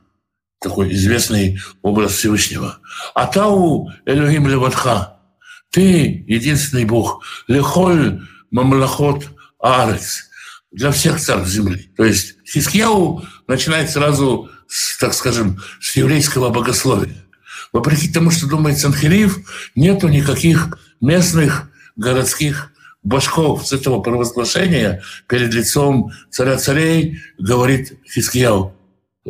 Такой 0.60 0.94
известный 0.94 1.60
образ 1.82 2.12
Всевышнего. 2.12 2.78
Атау 3.16 3.90
Элюим 4.06 4.48
Леватха, 4.48 5.18
ты 5.72 6.24
единственный 6.28 6.86
Бог, 6.86 7.24
Лехоль 7.48 8.22
Мамлахот 8.52 9.30
Арец, 9.60 10.30
для 10.72 10.92
всех 10.92 11.20
царств 11.20 11.52
земли. 11.52 11.92
То 11.98 12.04
есть 12.04 12.36
Хискияу 12.46 13.24
начинает 13.48 13.90
сразу, 13.90 14.50
с, 14.68 14.98
так 14.98 15.14
скажем, 15.14 15.60
с 15.80 15.96
еврейского 15.96 16.50
богословия. 16.50 17.26
Вопреки 17.72 18.10
тому, 18.10 18.30
что 18.30 18.48
думает 18.48 18.78
Санхириев, 18.78 19.72
нету 19.76 20.10
никаких 20.10 20.78
местных 21.00 21.70
городских 21.96 22.72
башков 23.04 23.68
с 23.68 23.74
этого 23.74 24.02
провозглашения 24.02 25.02
перед 25.28 25.54
лицом 25.54 26.12
царя 26.30 26.58
царей, 26.58 27.20
говорит 27.38 28.00
Хискияу. 28.08 28.74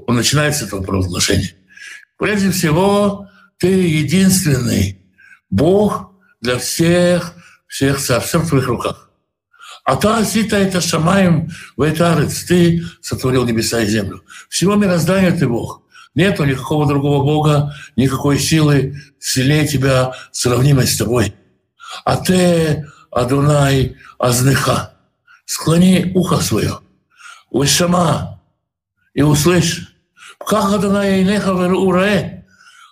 Он 0.08 0.16
начинает 0.16 0.56
с 0.56 0.62
этого 0.62 0.82
провозглашения. 0.82 1.54
Прежде 2.18 2.52
всего, 2.52 3.28
ты 3.58 3.68
единственный 3.68 5.00
Бог 5.50 6.12
для 6.42 6.58
всех, 6.58 7.34
всех 7.68 8.00
царств, 8.00 8.36
в 8.36 8.50
твоих 8.50 8.68
руках. 8.68 9.10
А 9.84 9.96
то 9.96 10.16
осита 10.16 10.58
это 10.58 10.80
шамаем 10.80 11.50
в 11.76 11.90
этарец, 11.90 12.44
ты 12.44 12.84
сотворил 13.02 13.46
небеса 13.46 13.82
и 13.82 13.88
землю. 13.88 14.24
Всего 14.50 14.76
мироздания 14.76 15.32
ты 15.32 15.48
Бог. 15.48 15.82
Нету 16.14 16.44
никакого 16.44 16.86
другого 16.86 17.24
Бога, 17.24 17.74
никакой 17.96 18.38
силы 18.38 19.02
сильнее 19.20 19.68
тебя, 19.68 20.14
сравнимой 20.32 20.86
с 20.86 20.98
тобой. 20.98 21.34
А 22.04 22.18
ты, 22.18 22.86
Адунай, 23.12 23.98
Азныха, 24.18 24.94
склони 25.46 26.12
ухо 26.16 26.38
свое, 26.38 26.80
Вышама, 27.52 28.42
и 29.14 29.22
услышь, 29.22 29.96
как 30.40 30.72
Адунай 30.74 31.22
Инеха 31.22 31.54
Урае, 31.54 32.48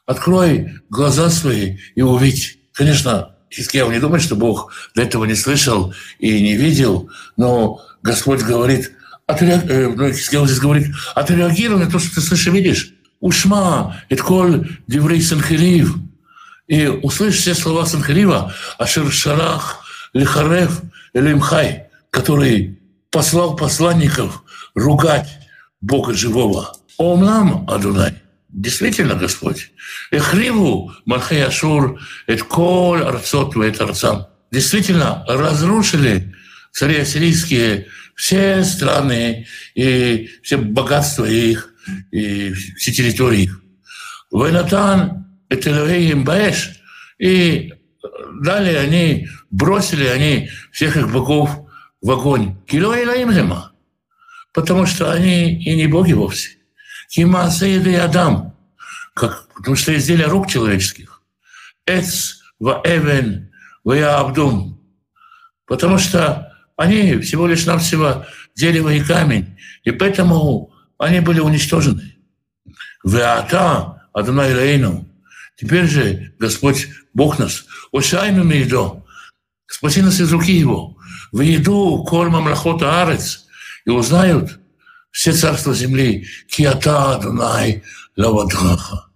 открой 0.05 0.81
глаза 0.89 1.29
свои 1.29 1.77
и 1.95 2.01
увидь. 2.01 2.59
Конечно, 2.73 3.35
Хискияу 3.51 3.91
не 3.91 3.99
думает, 3.99 4.21
что 4.21 4.35
Бог 4.35 4.71
до 4.95 5.01
этого 5.01 5.25
не 5.25 5.35
слышал 5.35 5.93
и 6.19 6.41
не 6.41 6.55
видел, 6.55 7.09
но 7.37 7.81
Господь 8.01 8.41
говорит, 8.41 8.91
отреаг... 9.25 9.65
э, 9.69 9.87
ну, 9.87 10.11
Хискияу 10.11 10.45
здесь 10.45 10.59
говорит, 10.59 10.87
отреагируй 11.15 11.79
на 11.79 11.89
то, 11.89 11.99
что 11.99 12.15
ты 12.15 12.21
слышишь 12.21 12.47
и 12.47 12.51
видишь. 12.51 12.93
Ушма, 13.21 14.01
это 14.09 14.23
коль 14.23 14.69
деврей 14.87 15.21
Санхирив. 15.21 15.95
И 16.67 16.87
услышь 16.87 17.37
все 17.37 17.55
слова 17.55 17.85
Санхирива, 17.85 18.53
Ашер 18.77 19.11
Шарах, 19.11 19.83
Лихарев, 20.13 20.81
Элимхай, 21.13 21.85
который 22.09 22.79
послал 23.11 23.55
посланников 23.55 24.43
ругать 24.75 25.29
Бога 25.81 26.13
живого. 26.13 26.73
Омнам 26.97 27.69
Адунай. 27.69 28.15
Действительно, 28.49 29.15
Господь. 29.15 29.71
Эхриву 30.11 30.91
Махай 31.05 31.43
Ашур, 31.43 31.99
это 32.25 32.43
коль 32.43 33.03
арцот 33.03 33.55
это 33.57 33.85
арцам. 33.85 34.27
Действительно, 34.51 35.23
разрушили 35.27 36.33
цари 36.71 36.97
ассирийские 36.97 37.87
все 38.15 38.63
страны 38.63 39.47
и 39.75 40.29
все 40.43 40.57
богатства 40.57 41.25
их, 41.25 41.73
и 42.11 42.51
все 42.51 42.91
территории 42.91 43.43
их. 43.43 43.61
Вайнатан 44.31 45.27
Элоэйм 45.49 46.23
Баэш, 46.23 46.71
и 47.19 47.73
далее 48.41 48.79
они 48.79 49.27
бросили 49.51 50.05
они 50.05 50.49
всех 50.71 50.97
их 50.97 51.11
богов 51.11 51.49
в 52.01 52.11
огонь. 52.11 52.55
Кило 52.65 52.95
и 52.95 53.05
Потому 54.53 54.85
что 54.85 55.11
они 55.11 55.61
и 55.61 55.75
не 55.75 55.87
боги 55.87 56.13
вовсе. 56.13 56.57
Кима 57.09 57.49
и 57.61 57.93
Адам. 57.93 58.55
Как, 59.13 59.47
потому 59.55 59.75
что 59.75 59.95
изделия 59.95 60.27
рук 60.27 60.47
человеческих. 60.47 61.21
Эц 61.85 62.35
ва 62.59 62.81
эвен 62.85 63.51
ва 63.83 64.19
абдум. 64.19 64.79
Потому 65.65 65.97
что 65.97 66.53
они 66.77 67.17
всего 67.19 67.47
лишь 67.47 67.65
навсего 67.65 68.25
дерево 68.55 68.89
и 68.89 69.03
камень. 69.03 69.57
И 69.83 69.91
поэтому 69.91 70.73
они 70.97 71.19
были 71.19 71.39
уничтожены. 71.39 72.15
Веата 73.03 74.07
Адонай 74.13 74.53
Рейну. 74.53 75.07
Теперь 75.55 75.87
же 75.87 76.33
Господь 76.39 76.87
Бог 77.13 77.39
нас. 77.39 77.65
Ошайну 77.91 78.43
Мейдо. 78.43 79.03
Спаси 79.67 80.01
нас 80.01 80.19
из 80.19 80.31
руки 80.31 80.51
Его. 80.51 80.97
В 81.31 81.41
еду 81.41 82.03
кормом 82.07 82.47
лахота 82.47 83.01
арец. 83.03 83.45
И 83.85 83.89
узнают 83.89 84.59
все 85.11 85.33
царства 85.33 85.73
земли. 85.73 86.27
Киата 86.47 87.15
Адонай 87.15 87.83
Лавадраха. 88.15 89.07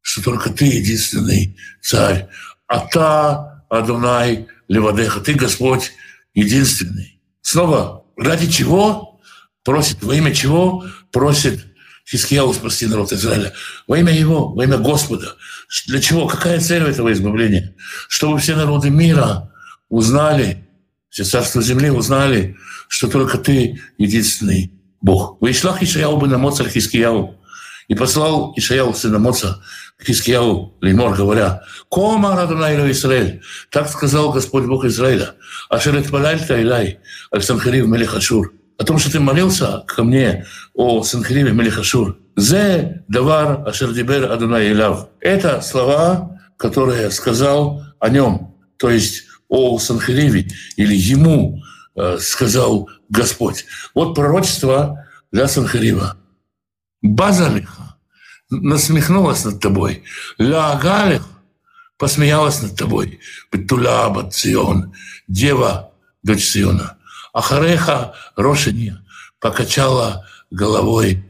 Что 0.00 0.22
только 0.22 0.50
ты 0.50 0.66
единственный 0.66 1.56
царь. 1.82 2.28
Ата 2.66 3.64
Адонай 3.68 4.46
Левадеха. 4.68 5.20
Ты 5.20 5.34
Господь 5.34 5.92
единственный. 6.34 7.20
Снова, 7.42 8.04
ради 8.16 8.50
чего 8.50 9.20
просит, 9.64 10.02
во 10.02 10.14
имя 10.14 10.34
чего 10.34 10.84
просит 11.10 11.66
Хискияу 12.10 12.52
спасти 12.52 12.86
народ 12.86 13.12
Израиля. 13.12 13.52
Во 13.86 13.96
имя 13.98 14.12
Его, 14.12 14.52
во 14.52 14.64
имя 14.64 14.78
Господа. 14.78 15.36
Для 15.86 16.00
чего? 16.00 16.26
Какая 16.26 16.60
цель 16.60 16.82
этого 16.82 17.12
избавления? 17.12 17.74
Чтобы 18.08 18.38
все 18.38 18.56
народы 18.56 18.90
мира 18.90 19.52
узнали, 19.88 20.68
все 21.10 21.24
царства 21.24 21.62
земли 21.62 21.90
узнали, 21.90 22.56
что 22.88 23.08
только 23.08 23.38
Ты 23.38 23.80
единственный 23.98 24.72
Бог. 25.00 25.40
Вышлах 25.40 25.82
Ишаяу 25.82 26.16
бы 26.16 26.28
на 26.28 26.38
Моцар 26.38 26.68
Хискияу. 26.68 27.36
И 27.88 27.94
послал 27.94 28.52
Ишаяу 28.56 28.94
сына 28.94 29.18
Моца 29.18 29.62
Хискияу 30.04 30.76
Леймор, 30.80 31.16
говоря, 31.16 31.64
«Кома 31.88 32.36
радунайну 32.36 32.90
Израиль». 32.90 33.42
Так 33.70 33.88
сказал 33.88 34.32
Господь 34.32 34.64
Бог 34.64 34.84
Израиля. 34.84 35.34
«Ашерет 35.68 36.10
Балальта 36.10 36.60
Илай, 36.60 37.00
Аль-Санхарив 37.34 37.86
Мелех 37.86 38.14
Ашур» 38.14 38.52
о 38.80 38.84
том, 38.84 38.98
что 38.98 39.12
ты 39.12 39.20
молился 39.20 39.84
ко 39.86 40.02
мне 40.02 40.46
о 40.72 41.02
Санхриве 41.02 41.52
Мелихашур. 41.52 42.16
Зе 42.36 43.04
давар 43.08 43.68
ашердибер 43.68 44.30
адунай 44.30 44.70
илав. 44.72 45.08
Это 45.20 45.60
слова, 45.60 46.38
которые 46.56 47.10
сказал 47.10 47.82
о 47.98 48.08
нем, 48.08 48.54
то 48.78 48.90
есть 48.90 49.24
о 49.48 49.78
Санхриве, 49.78 50.48
или 50.76 50.94
ему 50.94 51.62
э, 51.96 52.18
сказал 52.18 52.88
Господь. 53.08 53.66
Вот 53.94 54.14
пророчество 54.14 55.06
для 55.32 55.48
Санхрива. 55.48 56.16
Базалиха 57.02 57.96
насмехнулась 58.50 59.44
над 59.44 59.60
тобой. 59.60 60.04
Лягалих 60.38 61.26
посмеялась 61.98 62.62
над 62.62 62.76
тобой. 62.76 63.20
Бетуля 63.52 64.08
Бацион, 64.08 64.94
дева, 65.28 65.92
дочь 66.22 66.44
Сиона. 66.44 66.96
Ахареха 67.32 68.14
Рошини 68.36 68.96
покачала 69.40 70.26
головой. 70.50 71.29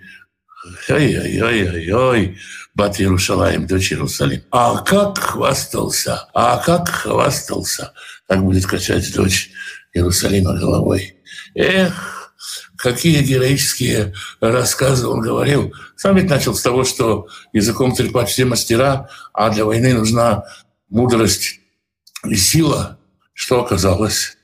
Ой-ой-ой-ой, 0.88 2.38
Бат 2.75 3.00
Иерушалаем, 3.00 3.67
дочь 3.67 3.93
Иерусалим. 3.93 4.43
А 4.50 4.83
как 4.83 5.19
хвастался, 5.19 6.29
а 6.35 6.58
как 6.58 6.89
хвастался, 6.89 7.93
так 8.26 8.43
будет 8.45 8.67
качать 8.67 9.13
дочь 9.15 9.50
Иерусалима 9.95 10.54
головой. 10.54 11.17
Эх, 11.54 12.34
какие 12.76 13.23
героические 13.23 14.13
рассказы 14.41 15.06
он 15.06 15.21
говорил. 15.21 15.73
Сам 15.97 16.17
ведь 16.17 16.28
начал 16.28 16.54
с 16.54 16.63
того, 16.63 16.84
что 16.84 17.26
языком 17.52 17.95
трепать 17.95 18.28
все 18.28 18.45
мастера, 18.45 19.08
а 19.32 19.50
для 19.50 19.65
войны 19.65 19.95
нужна 19.95 20.45
мудрость 20.91 21.61
и 22.25 22.37
сила. 22.37 22.99
Что 23.32 23.65
оказалось? 23.65 24.37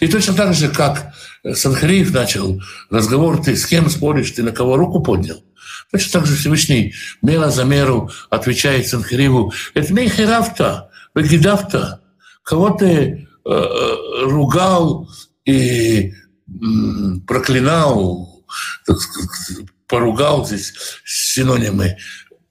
И 0.00 0.06
точно 0.06 0.34
так 0.34 0.54
же, 0.54 0.68
как 0.68 1.12
Санхариев 1.52 2.12
начал 2.12 2.60
разговор, 2.90 3.42
ты 3.42 3.56
с 3.56 3.66
кем 3.66 3.90
споришь, 3.90 4.30
ты 4.30 4.42
на 4.42 4.52
кого 4.52 4.76
руку 4.76 5.00
поднял. 5.00 5.42
Точно 5.90 6.20
так 6.20 6.26
же 6.26 6.36
Всевышний 6.36 6.94
мера 7.22 7.50
за 7.50 7.64
меру 7.64 8.10
отвечает 8.30 8.86
Санхариву, 8.86 9.52
это 9.74 9.92
мейхерафта, 9.92 10.90
вегидавта, 11.14 12.00
кого 12.42 12.70
ты 12.70 12.86
э, 12.86 13.26
э, 13.44 14.24
ругал 14.24 15.10
и 15.44 16.12
э, 16.12 16.12
проклинал, 17.26 18.44
так 18.86 18.98
сказать, 18.98 19.66
поругал 19.88 20.46
здесь 20.46 20.72
синонимы. 21.04 21.96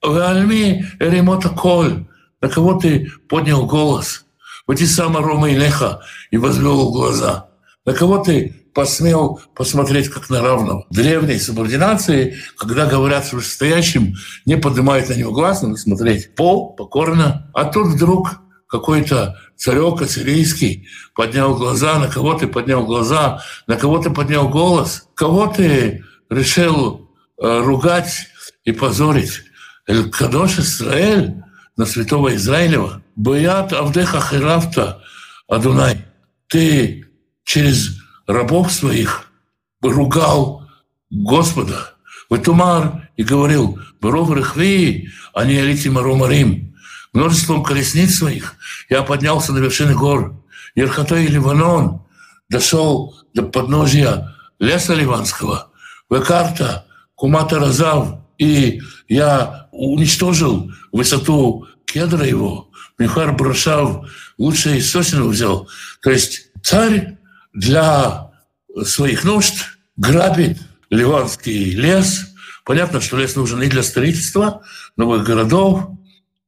Вальми 0.02 0.86
ремота 0.98 1.48
коль, 1.48 2.06
на 2.42 2.48
кого 2.48 2.78
ты 2.78 3.10
поднял 3.28 3.64
голос– 3.66 4.20
Ватисама 4.66 5.20
Рома 5.20 5.50
и 5.50 5.56
Леха 5.56 6.00
и 6.30 6.36
возвел 6.36 6.90
глаза. 6.90 7.48
На 7.84 7.92
кого 7.92 8.18
ты 8.18 8.68
посмел 8.72 9.40
посмотреть 9.54 10.08
как 10.08 10.30
на 10.30 10.40
равного? 10.40 10.86
Древней 10.90 11.38
субординации, 11.38 12.36
когда 12.56 12.86
говорят 12.86 13.26
с 13.26 13.32
вышестоящим, 13.32 14.14
не 14.46 14.56
поднимают 14.56 15.10
на 15.10 15.14
него 15.14 15.32
глаз, 15.32 15.62
надо 15.62 15.76
смотреть 15.76 16.34
пол, 16.34 16.74
покорно. 16.74 17.50
А 17.52 17.64
тут 17.64 17.88
вдруг 17.88 18.40
какой-то 18.66 19.38
царек 19.56 20.00
ассирийский 20.00 20.88
поднял 21.14 21.54
глаза, 21.54 21.98
на 21.98 22.08
кого 22.08 22.34
ты 22.34 22.46
поднял 22.46 22.86
глаза, 22.86 23.42
на 23.66 23.76
кого 23.76 23.98
ты 23.98 24.10
поднял 24.10 24.48
голос, 24.48 25.06
кого 25.14 25.46
ты 25.46 26.02
решил 26.30 27.10
э, 27.40 27.60
ругать 27.60 28.28
и 28.64 28.72
позорить. 28.72 29.42
Эль-Кадош 29.86 30.58
Исраэль, 30.58 31.44
на 31.76 31.86
святого 31.86 32.34
Израилева. 32.34 33.02
Боят 33.16 33.72
Авдеха 33.72 34.20
Херафта 34.20 35.02
Адунай. 35.48 36.04
Ты 36.48 37.06
через 37.44 38.00
рабов 38.26 38.72
своих 38.72 39.30
ругал 39.82 40.68
Господа. 41.10 41.94
Ватумар 42.30 43.10
и 43.16 43.22
говорил, 43.22 43.78
Баров 44.00 44.30
Рехви, 44.30 45.10
а 45.34 45.44
не 45.44 45.58
Алити 45.58 45.88
Маромарим. 45.88 46.74
Множеством 47.12 47.62
колесниц 47.62 48.16
своих 48.16 48.54
я 48.88 49.02
поднялся 49.02 49.52
на 49.52 49.58
вершины 49.58 49.94
гор. 49.94 50.42
Ерхатой 50.74 51.24
и 51.24 51.28
Ливанон 51.28 52.02
дошел 52.48 53.14
до 53.34 53.42
подножия 53.42 54.34
леса 54.58 54.94
Ливанского. 54.94 55.70
Векарта, 56.10 56.86
Кумата 57.14 57.58
Разав, 57.58 58.18
и 58.38 58.80
я 59.08 59.68
уничтожил 59.72 60.70
высоту 60.92 61.66
кедра 61.84 62.26
его, 62.26 62.70
Михар 62.98 63.32
Брашав 63.32 64.06
лучшие 64.38 64.80
сосен 64.80 65.28
взял. 65.28 65.68
То 66.02 66.10
есть 66.10 66.50
царь 66.62 67.18
для 67.52 68.30
своих 68.84 69.24
нужд 69.24 69.54
грабит 69.96 70.58
ливанский 70.90 71.70
лес. 71.72 72.34
Понятно, 72.64 73.00
что 73.00 73.18
лес 73.18 73.36
нужен 73.36 73.62
и 73.62 73.68
для 73.68 73.82
строительства 73.82 74.62
новых 74.96 75.24
городов, 75.24 75.90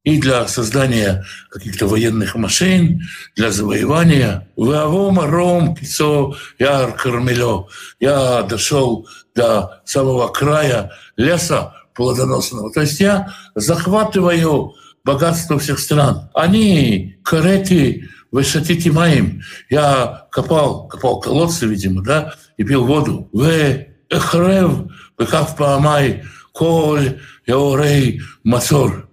и 0.05 0.21
для 0.21 0.47
создания 0.47 1.25
каких-то 1.51 1.89
военных 1.89 2.37
машин, 2.37 3.03
для 3.35 3.51
завоевания. 3.51 4.49
Вавома 4.55 5.27
ром 5.27 5.75
кицо 5.75 6.37
яр 6.61 6.93
кармелё. 6.93 7.67
Я 7.99 8.43
дошел 8.43 9.09
до 9.35 9.83
самого 9.85 10.29
края 10.29 10.93
леса 11.17 11.75
плодоносного. 11.97 12.73
То 12.73 12.83
есть 12.83 13.01
я 13.01 13.33
захватываю 13.55 14.75
богатство 15.05 15.59
всех 15.59 15.79
стран. 15.79 16.31
Они 16.35 17.19
карети 17.23 18.09
высотите 18.31 18.93
моим. 18.93 19.43
Я 19.71 20.27
копал, 20.31 20.89
копал 20.89 21.21
колодцы, 21.21 21.67
видимо, 21.67 22.03
да, 22.03 22.35
и 22.57 22.65
пил 22.65 22.85
воду. 22.85 23.29
В 23.33 23.43
эхрев, 24.11 24.91
бекав 25.19 25.57
паамай, 25.57 26.25
коль, 26.53 27.21
яорей, 27.47 28.21
мацор. 28.45 29.09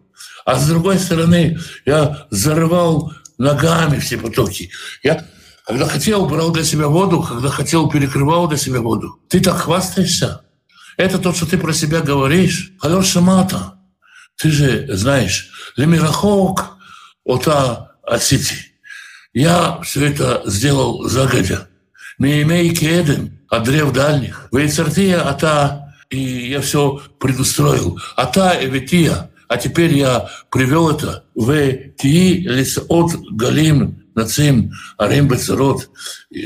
А 0.45 0.55
с 0.55 0.67
другой 0.67 0.99
стороны, 0.99 1.57
я 1.85 2.27
зарывал 2.29 3.13
ногами 3.37 3.99
все 3.99 4.17
потоки. 4.17 4.71
Я 5.03 5.25
когда 5.65 5.85
хотел, 5.85 6.25
брал 6.25 6.51
для 6.51 6.63
себя 6.65 6.89
воду, 6.89 7.23
когда 7.23 7.49
хотел, 7.49 7.89
перекрывал 7.89 8.49
для 8.49 8.57
себя 8.57 8.81
воду. 8.81 9.19
Ты 9.29 9.39
так 9.39 9.55
хвастаешься? 9.55 10.41
Это 10.97 11.17
то, 11.17 11.33
что 11.33 11.45
ты 11.45 11.57
про 11.57 11.73
себя 11.73 12.01
говоришь. 12.01 12.73
Алёша 12.81 13.21
Мата, 13.21 13.75
ты 14.37 14.49
же 14.49 14.87
знаешь, 14.95 15.49
лемирахок 15.75 16.77
ота 17.25 17.95
асити. 18.03 18.55
Я 19.33 19.79
все 19.81 20.07
это 20.07 20.43
сделал 20.45 21.07
загодя. 21.09 21.67
Миемей 22.19 22.75
кеден, 22.75 23.39
от 23.49 23.63
древ 23.63 23.91
дальних. 23.91 24.47
Вейцартия 24.51 25.27
ата, 25.27 25.95
и 26.09 26.49
я 26.49 26.61
все 26.61 27.01
предустроил. 27.19 27.99
Ата 28.15 28.57
эветия, 28.61 29.31
а 29.47 29.57
теперь 29.57 29.97
я 29.97 30.29
привел 30.51 30.89
это 30.89 31.25
в 31.35 31.45
Тии 31.97 32.47
от 32.89 33.11
Галим 33.31 34.03
Нацим 34.15 34.71
Арим 34.97 35.27
Бецерот, 35.27 35.89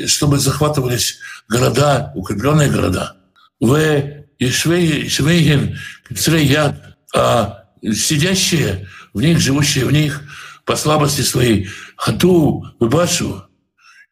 чтобы 0.05 0.39
захватывались 0.39 1.19
города, 1.49 2.11
укрепленные 2.15 2.69
города. 2.69 3.17
В 3.59 4.16
Ишвейген 4.39 5.77
Яд, 6.09 6.97
а 7.15 7.63
сидящие 7.81 8.87
в 9.13 9.21
них, 9.21 9.39
живущие 9.39 9.85
в 9.85 9.91
них, 9.91 10.21
по 10.65 10.75
слабости 10.75 11.21
своей, 11.21 11.69
хату, 11.95 12.65
выбашу, 12.79 13.43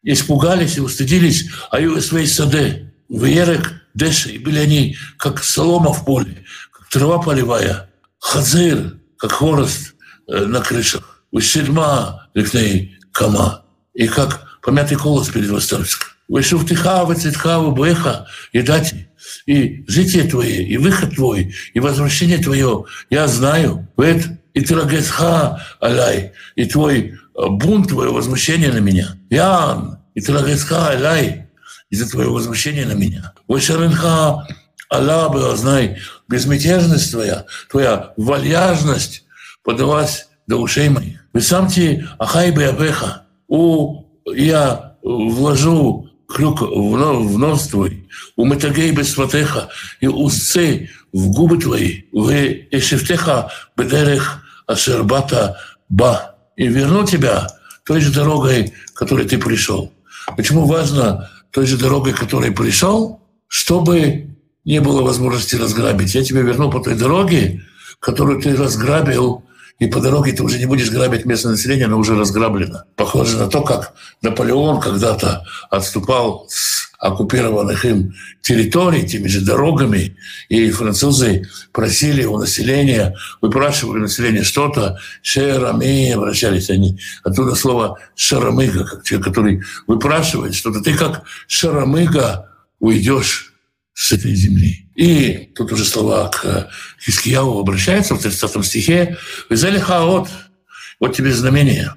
испугались 0.02 0.78
и 0.78 0.80
устыдились, 0.80 1.50
а 1.70 1.80
ю 1.80 2.00
своей 2.00 2.26
саде, 2.26 2.94
в 3.08 3.24
Ерек, 3.24 3.72
Деши, 3.94 4.32
и 4.32 4.38
были 4.38 4.58
они, 4.58 4.96
как 5.16 5.42
солома 5.42 5.92
в 5.92 6.04
поле, 6.04 6.44
как 6.70 6.88
трава 6.88 7.18
полевая, 7.18 7.90
хазыр, 8.18 8.98
как 9.18 9.32
хворост 9.32 9.94
э, 10.28 10.44
на 10.44 10.60
крышах, 10.60 11.22
ущерма, 11.30 12.28
лифней 12.34 12.98
кама, 13.12 13.64
и 13.94 14.06
как 14.06 14.60
помятый 14.60 14.98
колос 14.98 15.28
перед 15.28 15.48
восторгом. 15.48 15.88
Вышел 16.28 16.64
тиха, 16.64 17.06
цветха, 17.14 17.60
бэха, 17.60 18.26
и 18.52 18.62
дати. 18.62 19.08
И 19.46 19.84
житие 19.88 20.24
твое, 20.24 20.62
и 20.62 20.76
выход 20.76 21.14
твой, 21.14 21.54
и 21.74 21.80
возвращение 21.80 22.38
твое, 22.38 22.84
я 23.10 23.26
знаю. 23.26 23.88
Вет 23.96 24.26
и 24.54 24.62
тирагесха 24.62 25.62
алай, 25.80 26.32
и 26.54 26.64
твой 26.64 27.12
э, 27.12 27.48
бунт, 27.48 27.88
твое 27.88 28.10
возмущение 28.10 28.72
на 28.72 28.78
меня. 28.78 29.16
Ян, 29.30 29.98
и 30.14 30.20
тирагесха 30.20 30.90
алай, 30.90 31.46
из-за 31.90 32.08
твоего 32.10 32.34
возмущения 32.34 32.86
на 32.86 32.94
меня. 32.94 33.32
Вышаренха 33.48 34.46
Алла, 34.92 35.56
знай, 35.56 35.98
безмятежность 36.28 37.10
твоя, 37.10 37.44
твоя 37.70 38.12
вальяжность 38.16 39.24
подалась 39.62 40.28
до 40.46 40.56
ушей 40.56 40.88
моих. 40.88 41.24
Вы 41.32 41.40
сам 41.40 41.68
те 41.68 42.06
ахай 42.18 42.50
беабеха, 42.52 43.24
у 43.48 44.04
я 44.26 44.96
вложу 45.02 46.05
крюк 46.28 46.60
в 46.62 47.38
нос 47.38 47.68
твой, 47.68 48.08
у 48.36 48.44
метагей 48.44 48.92
бесватеха, 48.92 49.68
и 50.00 50.06
узцы 50.06 50.90
в 51.12 51.30
губы 51.30 51.58
твои, 51.58 52.02
в 52.12 52.30
эшевтеха 52.70 53.50
бедерех 53.76 54.42
ашербата 54.66 55.58
ба, 55.88 56.36
и 56.56 56.66
верну 56.66 57.06
тебя 57.06 57.46
той 57.84 58.00
же 58.00 58.12
дорогой, 58.12 58.72
которой 58.94 59.26
ты 59.26 59.38
пришел. 59.38 59.92
Почему 60.36 60.66
важно 60.66 61.30
той 61.52 61.66
же 61.66 61.78
дорогой, 61.78 62.12
которой 62.12 62.50
пришел, 62.50 63.20
чтобы 63.46 64.36
не 64.64 64.80
было 64.80 65.02
возможности 65.02 65.54
разграбить. 65.54 66.14
Я 66.14 66.24
тебя 66.24 66.42
верну 66.42 66.70
по 66.70 66.80
той 66.80 66.96
дороге, 66.96 67.62
которую 68.00 68.42
ты 68.42 68.54
разграбил 68.56 69.45
и 69.78 69.86
по 69.88 70.00
дороге 70.00 70.32
ты 70.32 70.42
уже 70.42 70.58
не 70.58 70.66
будешь 70.66 70.90
грабить 70.90 71.26
местное 71.26 71.52
население, 71.52 71.86
оно 71.86 71.98
уже 71.98 72.16
разграблено. 72.16 72.84
Похоже 72.96 73.36
на 73.36 73.48
то, 73.48 73.62
как 73.62 73.94
Наполеон 74.22 74.80
когда-то 74.80 75.44
отступал 75.70 76.46
с 76.48 76.86
оккупированных 76.98 77.84
им 77.84 78.14
территорий 78.40 79.06
теми 79.06 79.28
же 79.28 79.42
дорогами, 79.42 80.16
и 80.48 80.70
французы 80.70 81.46
просили 81.72 82.24
у 82.24 82.38
населения, 82.38 83.14
выпрашивали 83.42 83.98
у 83.98 84.02
населения 84.02 84.42
что-то, 84.42 84.98
шерами, 85.20 86.12
обращались 86.12 86.70
они. 86.70 86.98
Оттуда 87.22 87.54
слово 87.54 87.98
шарамыга, 88.14 88.84
как 88.84 89.04
человек, 89.04 89.26
который 89.26 89.62
выпрашивает 89.86 90.54
что-то. 90.54 90.80
Ты 90.80 90.94
как 90.94 91.24
шарамыга 91.46 92.48
уйдешь 92.80 93.52
с 93.96 94.12
этой 94.12 94.34
земли. 94.34 94.90
И 94.94 95.52
тут 95.54 95.72
уже 95.72 95.86
слова 95.86 96.28
к 96.28 96.68
Хискияву 97.02 97.58
обращаются 97.58 98.14
в 98.14 98.20
30 98.20 98.64
стихе. 98.64 99.16
«Визели 99.48 99.78
хаот»— 99.78 100.28
вот 101.00 101.16
тебе 101.16 101.32
знамение. 101.32 101.94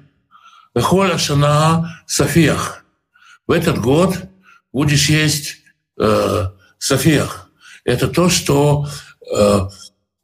«Вехоля 0.74 1.18
шана 1.18 2.02
сафиях»— 2.06 2.84
в 3.46 3.52
этот 3.52 3.78
год 3.78 4.16
будешь 4.72 5.10
есть 5.10 5.58
э, 6.00 6.46
сафиях. 6.78 7.50
Это 7.84 8.08
то, 8.08 8.30
что 8.30 8.88
э, 9.36 9.68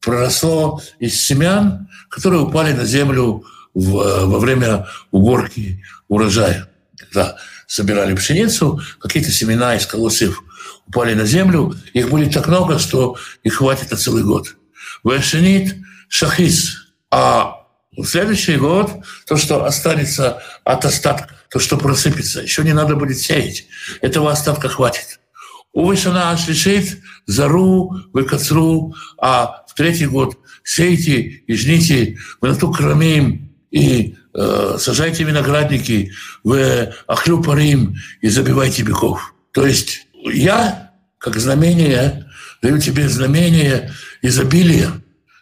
проросло 0.00 0.80
из 0.98 1.20
семян, 1.20 1.88
которые 2.08 2.40
упали 2.40 2.72
на 2.72 2.86
землю 2.86 3.44
в, 3.74 3.90
во 3.92 4.38
время 4.38 4.86
уборки 5.10 5.84
урожая. 6.08 6.70
Когда 6.96 7.36
собирали 7.66 8.14
пшеницу, 8.14 8.80
какие-то 8.98 9.30
семена 9.30 9.76
из 9.76 9.84
колосьев 9.84 10.42
упали 10.86 11.14
на 11.14 11.24
землю, 11.24 11.74
их 11.92 12.08
будет 12.10 12.32
так 12.32 12.46
много, 12.48 12.78
что 12.78 13.16
их 13.42 13.54
хватит 13.54 13.90
на 13.90 13.96
целый 13.96 14.22
год. 14.22 14.56
Вешенит 15.04 15.76
шахис. 16.08 16.76
А 17.10 17.66
в 17.96 18.04
следующий 18.04 18.56
год 18.56 18.90
то, 19.26 19.36
что 19.36 19.64
останется 19.64 20.42
от 20.64 20.84
остатка, 20.84 21.34
то, 21.50 21.58
что 21.58 21.76
просыпется, 21.76 22.42
еще 22.42 22.62
не 22.62 22.72
надо 22.72 22.96
будет 22.96 23.18
сеять. 23.18 23.66
Этого 24.00 24.30
остатка 24.30 24.68
хватит. 24.68 25.20
Увышана 25.72 26.30
ашлишит, 26.30 26.98
зару, 27.26 27.92
выкацру, 28.12 28.94
а 29.18 29.64
в 29.68 29.74
третий 29.74 30.06
год 30.06 30.38
сейте 30.64 31.20
и 31.20 31.54
жните, 31.54 32.18
вы 32.40 32.48
на 32.48 32.56
ту 32.56 32.72
крамеем 32.72 33.52
и 33.70 34.16
э, 34.34 34.76
сажайте 34.78 35.24
виноградники, 35.24 36.12
вы 36.44 36.94
охлю 37.06 37.42
парим 37.42 37.96
и 38.22 38.28
забивайте 38.28 38.82
беков. 38.82 39.34
То 39.52 39.66
есть 39.66 40.05
я, 40.30 40.92
как 41.18 41.36
знамение, 41.36 42.26
даю 42.62 42.78
тебе 42.78 43.08
знамение 43.08 43.92
изобилия, 44.22 44.90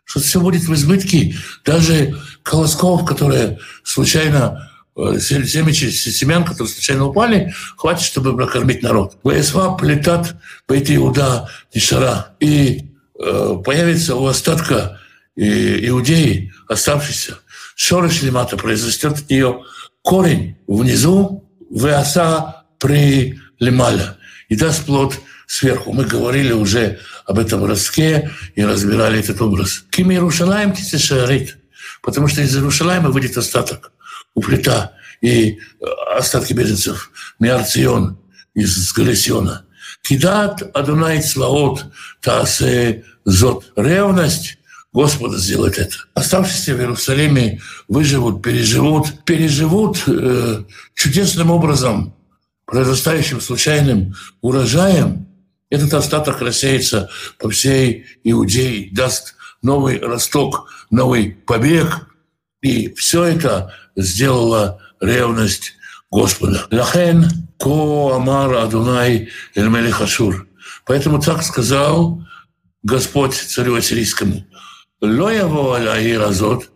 что 0.05 0.21
все 0.21 0.41
будет 0.41 0.65
в 0.65 0.75
избытке, 0.75 1.35
даже 1.65 2.17
колосков, 2.43 3.05
которые 3.05 3.59
случайно 3.83 4.71
э, 4.97 5.19
семян, 5.19 6.45
которые 6.45 6.69
случайно 6.69 7.07
упали, 7.07 7.55
хватит, 7.77 8.05
чтобы 8.05 8.37
прокормить 8.37 8.83
народ. 8.83 9.17
ВСВ 9.25 9.77
полетат 9.79 10.37
пойти 10.67 10.97
Иуда 10.97 11.49
и. 11.73 12.37
И 12.41 12.91
э, 13.19 13.57
появится 13.65 14.17
у 14.17 14.27
остатка 14.27 15.01
и, 15.37 15.89
иудеи, 15.89 16.53
оставшийся, 16.69 17.39
шорыш 17.75 18.23
лимата, 18.23 18.57
произрастет 18.57 19.29
нее 19.31 19.63
корень 20.03 20.57
внизу, 20.67 21.51
ВСА 21.75 22.65
при 22.79 23.41
лималя 23.59 24.17
и 24.55 24.57
даст 24.57 24.87
плод 24.87 25.19
сверху. 25.49 25.93
Мы 25.93 26.05
говорили 26.05 26.53
уже 26.53 27.01
об 27.27 27.41
этом 27.41 27.65
ростке 27.65 28.31
и 28.55 28.65
разбирали 28.65 29.19
этот 29.19 29.43
образ. 29.43 29.85
Ким 29.91 30.13
Иерушалаем 30.13 30.73
кисешарит, 30.73 31.59
потому 32.03 32.29
что 32.29 32.41
из 32.41 32.55
Иерушалайма 32.55 33.11
выйдет 33.11 33.37
остаток 33.37 33.91
у 34.33 34.41
плита 34.41 34.93
и 35.21 35.59
э, 35.59 35.85
остатки 36.17 36.53
беженцев. 36.53 37.11
Миарцион 37.41 38.17
из 38.55 38.93
Галисиона. 38.93 39.65
Кидат 40.03 40.63
Адунай 40.73 41.21
Цваот 41.21 41.87
Таасе 42.21 43.03
Зот. 43.25 43.73
Ревность 43.75 44.59
Господа 44.93 45.37
сделает 45.37 45.79
это. 45.79 45.97
Оставшиеся 46.15 46.77
в 46.77 46.79
Иерусалиме 46.79 47.61
выживут, 47.89 48.41
переживут, 48.41 49.25
переживут 49.25 50.05
э, 50.07 50.63
чудесным 50.95 51.51
образом 51.51 52.15
произрастающим 52.67 53.41
случайным 53.41 54.15
урожаем, 54.41 55.27
этот 55.71 55.95
остаток 55.95 56.41
рассеется 56.41 57.11
по 57.39 57.51
всей 57.51 58.07
Иудее, 58.23 58.91
даст 58.93 59.35
новый 59.63 59.99
росток, 59.99 60.69
новый 60.91 61.33
побег. 61.47 62.07
И 62.63 62.95
все 62.95 63.25
это 63.25 63.75
сделала 63.97 64.81
ревность 65.01 65.75
Господа. 66.11 66.67
Лахен 66.71 67.27
ко 67.59 68.15
амар 68.15 68.55
Адунай 68.55 69.31
эль 69.55 69.91
Хашур. 69.91 70.47
Поэтому 70.87 71.21
так 71.21 71.43
сказал 71.43 72.23
Господь 72.83 73.35
царю 73.35 73.75
Ассирийскому. 73.75 74.47
Ло 75.01 75.31
его 75.31 75.73
аляи 75.75 76.13
разот, 76.13 76.71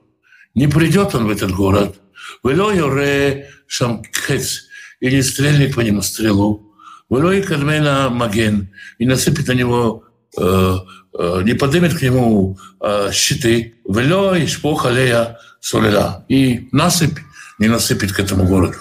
не 0.55 0.67
придет 0.67 1.15
он 1.15 1.27
в 1.27 1.31
этот 1.31 1.53
город. 1.53 1.97
Вело 2.43 2.73
юре 2.73 3.51
шамкец, 3.67 4.68
и 5.01 5.11
не 5.11 5.23
стрельнет 5.23 5.75
по 5.75 5.81
нему 5.81 6.03
стрелу. 6.03 6.75
Велой 7.11 7.43
кадмена 7.43 8.11
маген, 8.11 8.71
и 8.99 9.07
насыпет 9.07 9.49
на 9.49 9.53
него, 9.53 10.05
э, 10.37 10.77
э, 11.19 11.43
не 11.45 11.55
поднимет 11.55 11.95
к 11.95 12.03
нему 12.03 12.59
э, 12.81 13.11
щиты. 13.13 13.77
Велой 13.89 14.47
шпох 14.47 14.87
алея 14.87 15.39
солеля. 15.61 16.25
И 16.29 16.69
насыпь 16.73 17.19
не 17.59 17.69
насыпет 17.69 18.13
к 18.13 18.21
этому 18.21 18.45
городу. 18.45 18.77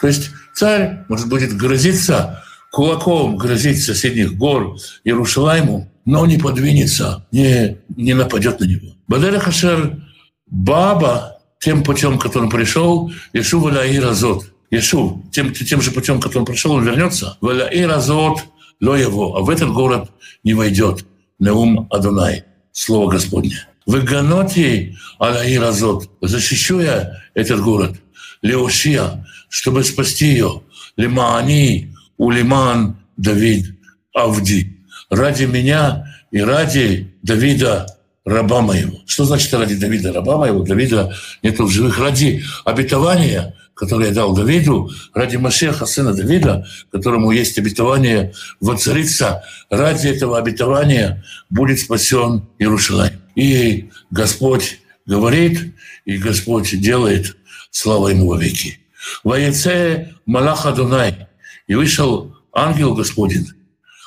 То 0.00 0.08
есть 0.08 0.30
царь, 0.54 1.04
может, 1.08 1.28
будет 1.28 1.56
грозиться 1.56 2.42
кулаком 2.72 3.36
грозить 3.36 3.82
соседних 3.82 4.36
гор 4.36 4.76
Иерушалайму, 5.04 5.90
но 6.04 6.26
не 6.26 6.36
подвинется, 6.36 7.26
не, 7.32 7.78
не 7.96 8.14
нападет 8.14 8.60
на 8.60 8.64
него. 8.64 8.94
Бадера 9.06 9.38
Хашер 9.38 10.02
Баба 10.46 11.38
тем 11.60 11.82
путем, 11.82 12.18
которым 12.18 12.50
пришел, 12.50 13.10
Ишува 13.32 13.70
Лаира 13.70 14.12
Зот– 14.12 14.44
Иешув 14.70 15.22
тем, 15.32 15.52
тем 15.52 15.80
же 15.80 15.90
путем, 15.90 16.20
которым 16.20 16.44
пришел, 16.44 16.72
он 16.72 16.84
вернется. 16.84 17.38
И 17.72 17.82
разот 17.82 18.44
ло 18.80 18.94
его, 18.96 19.36
а 19.36 19.40
в 19.40 19.50
этот 19.50 19.70
город 19.70 20.10
не 20.44 20.54
войдет. 20.54 21.04
Неум 21.38 21.86
Адонай, 21.90 22.44
слово 22.72 23.10
Господне. 23.10 23.66
Выганоти 23.86 24.96
Алаи 25.18 25.56
Разот. 25.56 26.10
Защищу 26.20 26.80
я 26.80 27.22
этот 27.34 27.60
город. 27.60 27.96
Леошия, 28.42 29.26
чтобы 29.48 29.82
спасти 29.84 30.26
ее. 30.26 30.62
Лимаани, 30.96 31.94
Улиман, 32.18 32.98
Давид, 33.16 33.66
Авди. 34.14 34.76
Ради 35.10 35.44
меня 35.44 36.04
и 36.30 36.40
ради 36.40 37.14
Давида, 37.22 37.86
раба 38.24 38.60
моего. 38.60 38.98
Что 39.06 39.24
значит 39.24 39.54
ради 39.54 39.76
Давида, 39.76 40.12
раба 40.12 40.36
моего? 40.36 40.62
Давида 40.64 41.14
нету 41.42 41.64
в 41.64 41.70
живых. 41.70 41.98
Ради 41.98 42.44
обетования, 42.64 43.54
которое 43.78 44.08
я 44.08 44.14
дал 44.14 44.34
Давиду, 44.34 44.90
ради 45.14 45.36
Машеха, 45.36 45.86
сына 45.86 46.12
Давида, 46.12 46.66
которому 46.90 47.30
есть 47.30 47.56
обетование 47.58 48.32
воцариться, 48.60 49.44
ради 49.70 50.08
этого 50.08 50.36
обетования 50.36 51.24
будет 51.48 51.78
спасен 51.78 52.42
Иерусалим. 52.58 53.20
И 53.36 53.88
Господь 54.10 54.80
говорит, 55.06 55.74
и 56.04 56.18
Господь 56.18 56.78
делает, 56.80 57.36
слава 57.70 58.08
Ему 58.08 58.26
во 58.26 58.36
веки. 58.36 58.80
Воеце 59.22 60.12
Малаха 60.26 60.72
Дунай, 60.72 61.28
и 61.68 61.74
вышел 61.76 62.34
ангел 62.52 62.94
Господень, 62.94 63.46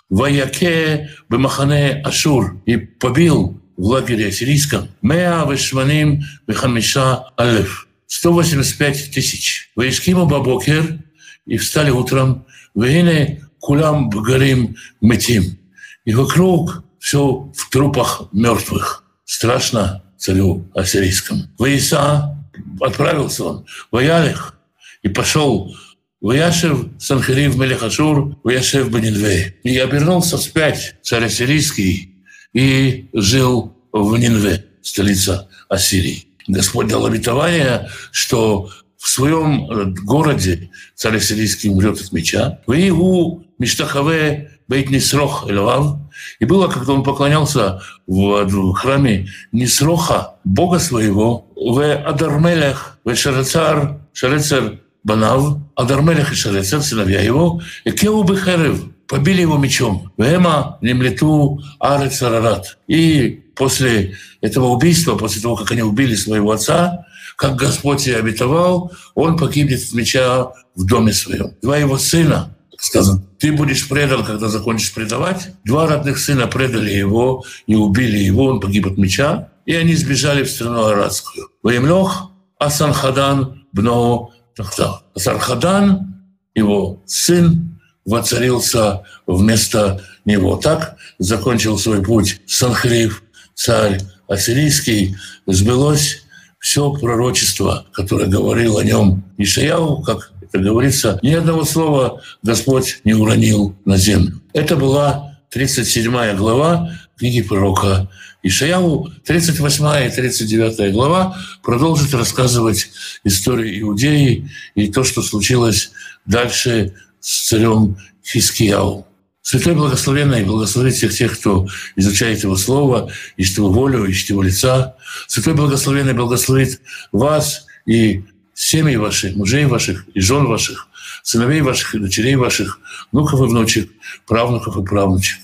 Ваяке 0.09 1.11
Бемахане 1.29 2.01
Ашур, 2.03 2.61
и 2.65 2.75
побил 2.75 3.57
в 3.77 3.85
лагере 3.85 4.27
ассирийском 4.27 4.89
Меа 5.01 5.49
Вешманим 5.49 6.23
Бехамиша 6.45 7.29
Алеф, 7.39 7.87
185 8.11 9.11
тысяч. 9.13 9.71
Ваишкиму 9.77 10.25
Бабокер, 10.25 10.99
и 11.45 11.55
встали 11.55 11.91
утром, 11.91 12.45
Вейне 12.75 13.41
Кулам 13.59 14.09
Бгарим 14.09 14.75
Метим. 14.99 15.57
И 16.03 16.13
вокруг 16.13 16.83
все 16.99 17.51
в 17.55 17.69
трупах 17.69 18.23
мертвых. 18.33 19.05
Страшно 19.23 20.03
царю 20.17 20.69
ассирийскому. 20.75 21.43
Ваиса 21.57 22.37
отправился 22.81 23.45
он, 23.45 23.65
Ваялих, 23.91 24.55
и 25.03 25.07
пошел 25.07 25.73
Ваяшев 26.19 26.87
Санхарив 26.99 27.55
Мелехашур, 27.55 28.37
Ваяшев 28.43 28.91
Банинве. 28.91 29.55
И 29.63 29.77
обернулся 29.77 30.37
вспять 30.37 30.95
царь 31.01 31.25
ассирийский 31.25 32.25
и 32.51 33.09
жил 33.13 33.73
в 33.93 34.17
Нинве, 34.17 34.65
столица 34.81 35.47
Ассирии. 35.69 36.30
Господь 36.51 36.87
дал 36.87 37.05
обетование, 37.05 37.89
что 38.11 38.69
в 38.97 39.09
своем 39.09 39.69
э, 39.71 39.85
городе 40.03 40.69
царь 40.95 41.17
ассирийский 41.17 41.69
умрет 41.69 41.99
от 41.99 42.11
меча. 42.11 42.59
В 42.67 42.73
Игу 42.73 43.43
Миштахаве 43.57 44.51
Бейт 44.67 44.89
Нисрох 44.89 45.49
Эльвав. 45.49 45.97
И 46.39 46.45
было, 46.45 46.67
когда 46.67 46.93
он 46.93 47.03
поклонялся 47.03 47.81
в 48.05 48.73
храме 48.73 49.27
Нисроха, 49.51 50.35
бога 50.43 50.79
своего, 50.79 51.47
в 51.55 51.79
Адармелях, 51.81 52.99
в 53.03 53.15
Шарацар, 53.15 54.01
Шарецер 54.13 54.81
Банав, 55.03 55.57
Адармелех 55.75 56.31
и 56.31 56.35
Шарецер, 56.35 56.81
сыновья 56.81 57.21
его, 57.21 57.61
и 57.85 57.91
Кеу 57.91 58.23
Бехерев, 58.23 58.83
побили 59.07 59.41
его 59.41 59.57
мечом. 59.57 60.11
Вема 60.17 60.77
немлету 60.81 61.59
арец 61.79 62.21
арарат. 62.21 62.77
И 62.87 63.43
после 63.61 64.15
этого 64.41 64.69
убийства, 64.69 65.15
после 65.15 65.39
того, 65.39 65.55
как 65.55 65.69
они 65.69 65.83
убили 65.83 66.15
своего 66.15 66.51
отца, 66.51 67.05
как 67.35 67.57
Господь 67.57 68.07
и 68.07 68.11
обетовал, 68.11 68.91
он 69.13 69.37
погибнет 69.37 69.83
от 69.83 69.93
меча 69.93 70.51
в 70.75 70.83
доме 70.83 71.13
своем. 71.13 71.51
Два 71.61 71.77
его 71.77 71.99
сына, 71.99 72.57
сказано, 72.79 73.21
ты 73.37 73.51
будешь 73.51 73.87
предан, 73.87 74.25
когда 74.25 74.47
закончишь 74.47 74.95
предавать. 74.95 75.49
Два 75.63 75.85
родных 75.85 76.17
сына 76.17 76.47
предали 76.47 76.89
его 76.89 77.45
и 77.67 77.75
убили 77.75 78.17
его, 78.17 78.45
он 78.45 78.61
погиб 78.61 78.87
от 78.87 78.97
меча, 78.97 79.49
и 79.67 79.75
они 79.75 79.95
сбежали 79.95 80.43
в 80.43 80.49
страну 80.49 80.85
Арадскую. 80.85 81.49
Воемлох 81.61 82.31
Асанхадан 82.57 83.63
бно 83.73 84.31
Тахтах. 84.55 85.03
Асархадан, 85.13 86.15
его 86.55 86.99
сын, 87.05 87.79
воцарился 88.05 89.03
вместо 89.27 90.01
него. 90.25 90.57
Так 90.57 90.97
закончил 91.19 91.77
свой 91.77 92.01
путь 92.01 92.41
Санхрив, 92.47 93.21
царь 93.61 94.01
ассирийский. 94.27 95.15
Сбылось 95.45 96.23
все 96.59 96.91
пророчество, 96.93 97.85
которое 97.91 98.27
говорил 98.27 98.77
о 98.77 98.83
нем 98.83 99.23
Ишаяу, 99.37 100.01
как 100.01 100.31
это 100.41 100.59
говорится, 100.59 101.19
ни 101.21 101.33
одного 101.33 101.63
слова 101.63 102.21
Господь 102.43 103.01
не 103.03 103.13
уронил 103.13 103.75
на 103.85 103.97
землю. 103.97 104.41
Это 104.53 104.75
была 104.75 105.37
37 105.49 106.35
глава 106.35 106.91
книги 107.17 107.41
пророка 107.41 108.09
Ишаяу. 108.41 109.11
38 109.25 110.07
и 110.07 110.15
39 110.15 110.91
глава 110.93 111.37
продолжит 111.61 112.13
рассказывать 112.13 112.89
историю 113.23 113.79
Иудеи 113.81 114.49
и 114.73 114.91
то, 114.91 115.03
что 115.03 115.21
случилось 115.21 115.91
дальше 116.25 116.95
с 117.19 117.47
царем 117.47 117.97
Хискияу. 118.25 119.05
Святой 119.41 119.73
Благословенный 119.73 120.43
благословит 120.43 120.93
всех 120.93 121.13
тех, 121.13 121.39
кто 121.39 121.67
изучает 121.95 122.43
Его 122.43 122.55
Слово, 122.55 123.11
ищет 123.37 123.57
Его 123.57 123.71
волю, 123.71 124.05
ищет 124.05 124.29
Его 124.29 124.43
лица. 124.43 124.95
Святой 125.27 125.55
Благословенный 125.55 126.13
благословит 126.13 126.79
вас 127.11 127.65
и 127.85 128.23
семьи 128.53 128.95
ваших, 128.95 129.35
мужей 129.35 129.65
ваших 129.65 130.05
и 130.13 130.19
жен 130.21 130.45
ваших, 130.45 130.87
сыновей 131.23 131.61
ваших 131.61 131.95
и 131.95 131.99
дочерей 131.99 132.35
ваших, 132.35 132.79
внуков 133.11 133.41
и 133.41 133.43
внучек, 133.45 133.91
правнуков 134.27 134.77
и 134.77 134.85
правнучек. 134.85 135.39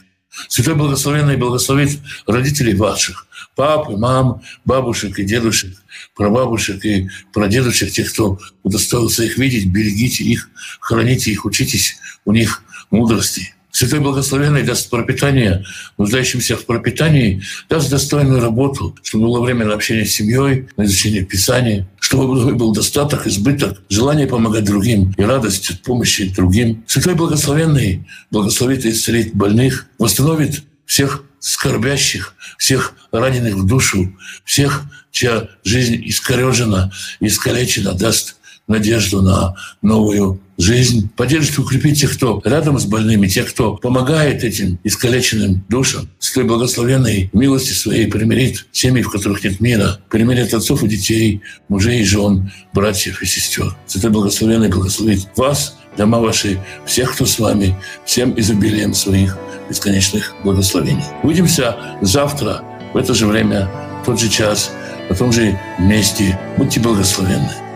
Святой 0.47 0.75
Благословенный 0.75 1.35
благословит 1.35 1.99
родителей 2.27 2.75
ваших, 2.75 3.25
пап 3.55 3.89
и 3.89 3.95
мам, 3.95 4.43
бабушек 4.65 5.17
и 5.17 5.23
дедушек, 5.23 5.75
прабабушек 6.15 6.85
и 6.85 7.09
прадедушек, 7.33 7.91
тех, 7.91 8.13
кто 8.13 8.39
удостоился 8.61 9.23
их 9.23 9.39
видеть, 9.39 9.65
берегите 9.65 10.23
их, 10.23 10.49
храните 10.79 11.31
их, 11.31 11.45
учитесь 11.45 11.97
у 12.25 12.31
них 12.31 12.61
мудрости. 12.91 13.55
Святой 13.77 13.99
Благословенный 13.99 14.63
даст 14.63 14.89
пропитание 14.89 15.63
нуждающимся 15.99 16.57
в 16.57 16.65
пропитании, 16.65 17.43
даст 17.69 17.91
достойную 17.91 18.41
работу, 18.41 18.95
чтобы 19.03 19.25
было 19.25 19.39
время 19.39 19.67
на 19.67 19.75
общение 19.75 20.03
с 20.03 20.15
семьей, 20.15 20.67
на 20.77 20.85
изучение 20.85 21.23
Писания, 21.23 21.87
чтобы 21.99 22.55
был 22.55 22.73
достаток, 22.73 23.27
избыток, 23.27 23.79
желание 23.87 24.25
помогать 24.25 24.63
другим 24.63 25.13
и 25.15 25.21
радость 25.21 25.69
от 25.69 25.83
помощи 25.83 26.33
другим. 26.33 26.83
Святой 26.87 27.13
Благословенный 27.13 28.07
благословит 28.31 28.83
и 28.83 28.89
исцелит 28.89 29.35
больных, 29.35 29.85
восстановит 29.99 30.63
всех 30.87 31.23
скорбящих, 31.37 32.33
всех 32.57 32.95
раненых 33.11 33.53
в 33.53 33.67
душу, 33.67 34.11
всех, 34.43 34.85
чья 35.11 35.49
жизнь 35.63 36.01
искорежена, 36.03 36.91
искалечена, 37.19 37.93
даст 37.93 38.37
надежду 38.67 39.21
на 39.21 39.55
новую 39.83 40.41
жизнь, 40.57 41.09
поддержит 41.15 41.57
и 41.57 41.61
укрепит 41.61 41.97
тех, 41.97 42.13
кто 42.15 42.41
рядом 42.43 42.79
с 42.79 42.85
больными, 42.85 43.27
тех, 43.27 43.49
кто 43.49 43.75
помогает 43.75 44.43
этим 44.43 44.79
искалеченным 44.83 45.63
душам. 45.69 46.09
С 46.19 46.31
той 46.31 46.43
благословенной 46.43 47.29
милости 47.33 47.73
своей 47.73 48.07
примирит 48.07 48.65
семьи, 48.71 49.01
в 49.01 49.11
которых 49.11 49.43
нет 49.43 49.59
мира, 49.59 49.99
примирит 50.09 50.53
отцов 50.53 50.83
и 50.83 50.87
детей, 50.87 51.41
мужей 51.69 52.01
и 52.01 52.03
жен, 52.03 52.51
братьев 52.73 53.21
и 53.21 53.25
сестер. 53.25 53.75
Святой 53.85 54.11
благословенный 54.11 54.69
благословит 54.69 55.27
вас, 55.35 55.77
дома 55.97 56.19
ваши, 56.19 56.59
всех, 56.85 57.13
кто 57.13 57.25
с 57.25 57.39
вами, 57.39 57.75
всем 58.05 58.37
изобилием 58.39 58.93
своих 58.93 59.37
бесконечных 59.69 60.33
благословений. 60.43 61.03
Увидимся 61.23 61.75
завтра 62.01 62.63
в 62.93 62.97
это 62.97 63.13
же 63.13 63.27
время, 63.27 63.69
в 64.01 64.05
тот 64.05 64.19
же 64.19 64.29
час, 64.29 64.71
на 65.09 65.15
том 65.15 65.31
же 65.31 65.59
месте. 65.79 66.39
Будьте 66.57 66.79
благословенны. 66.79 67.66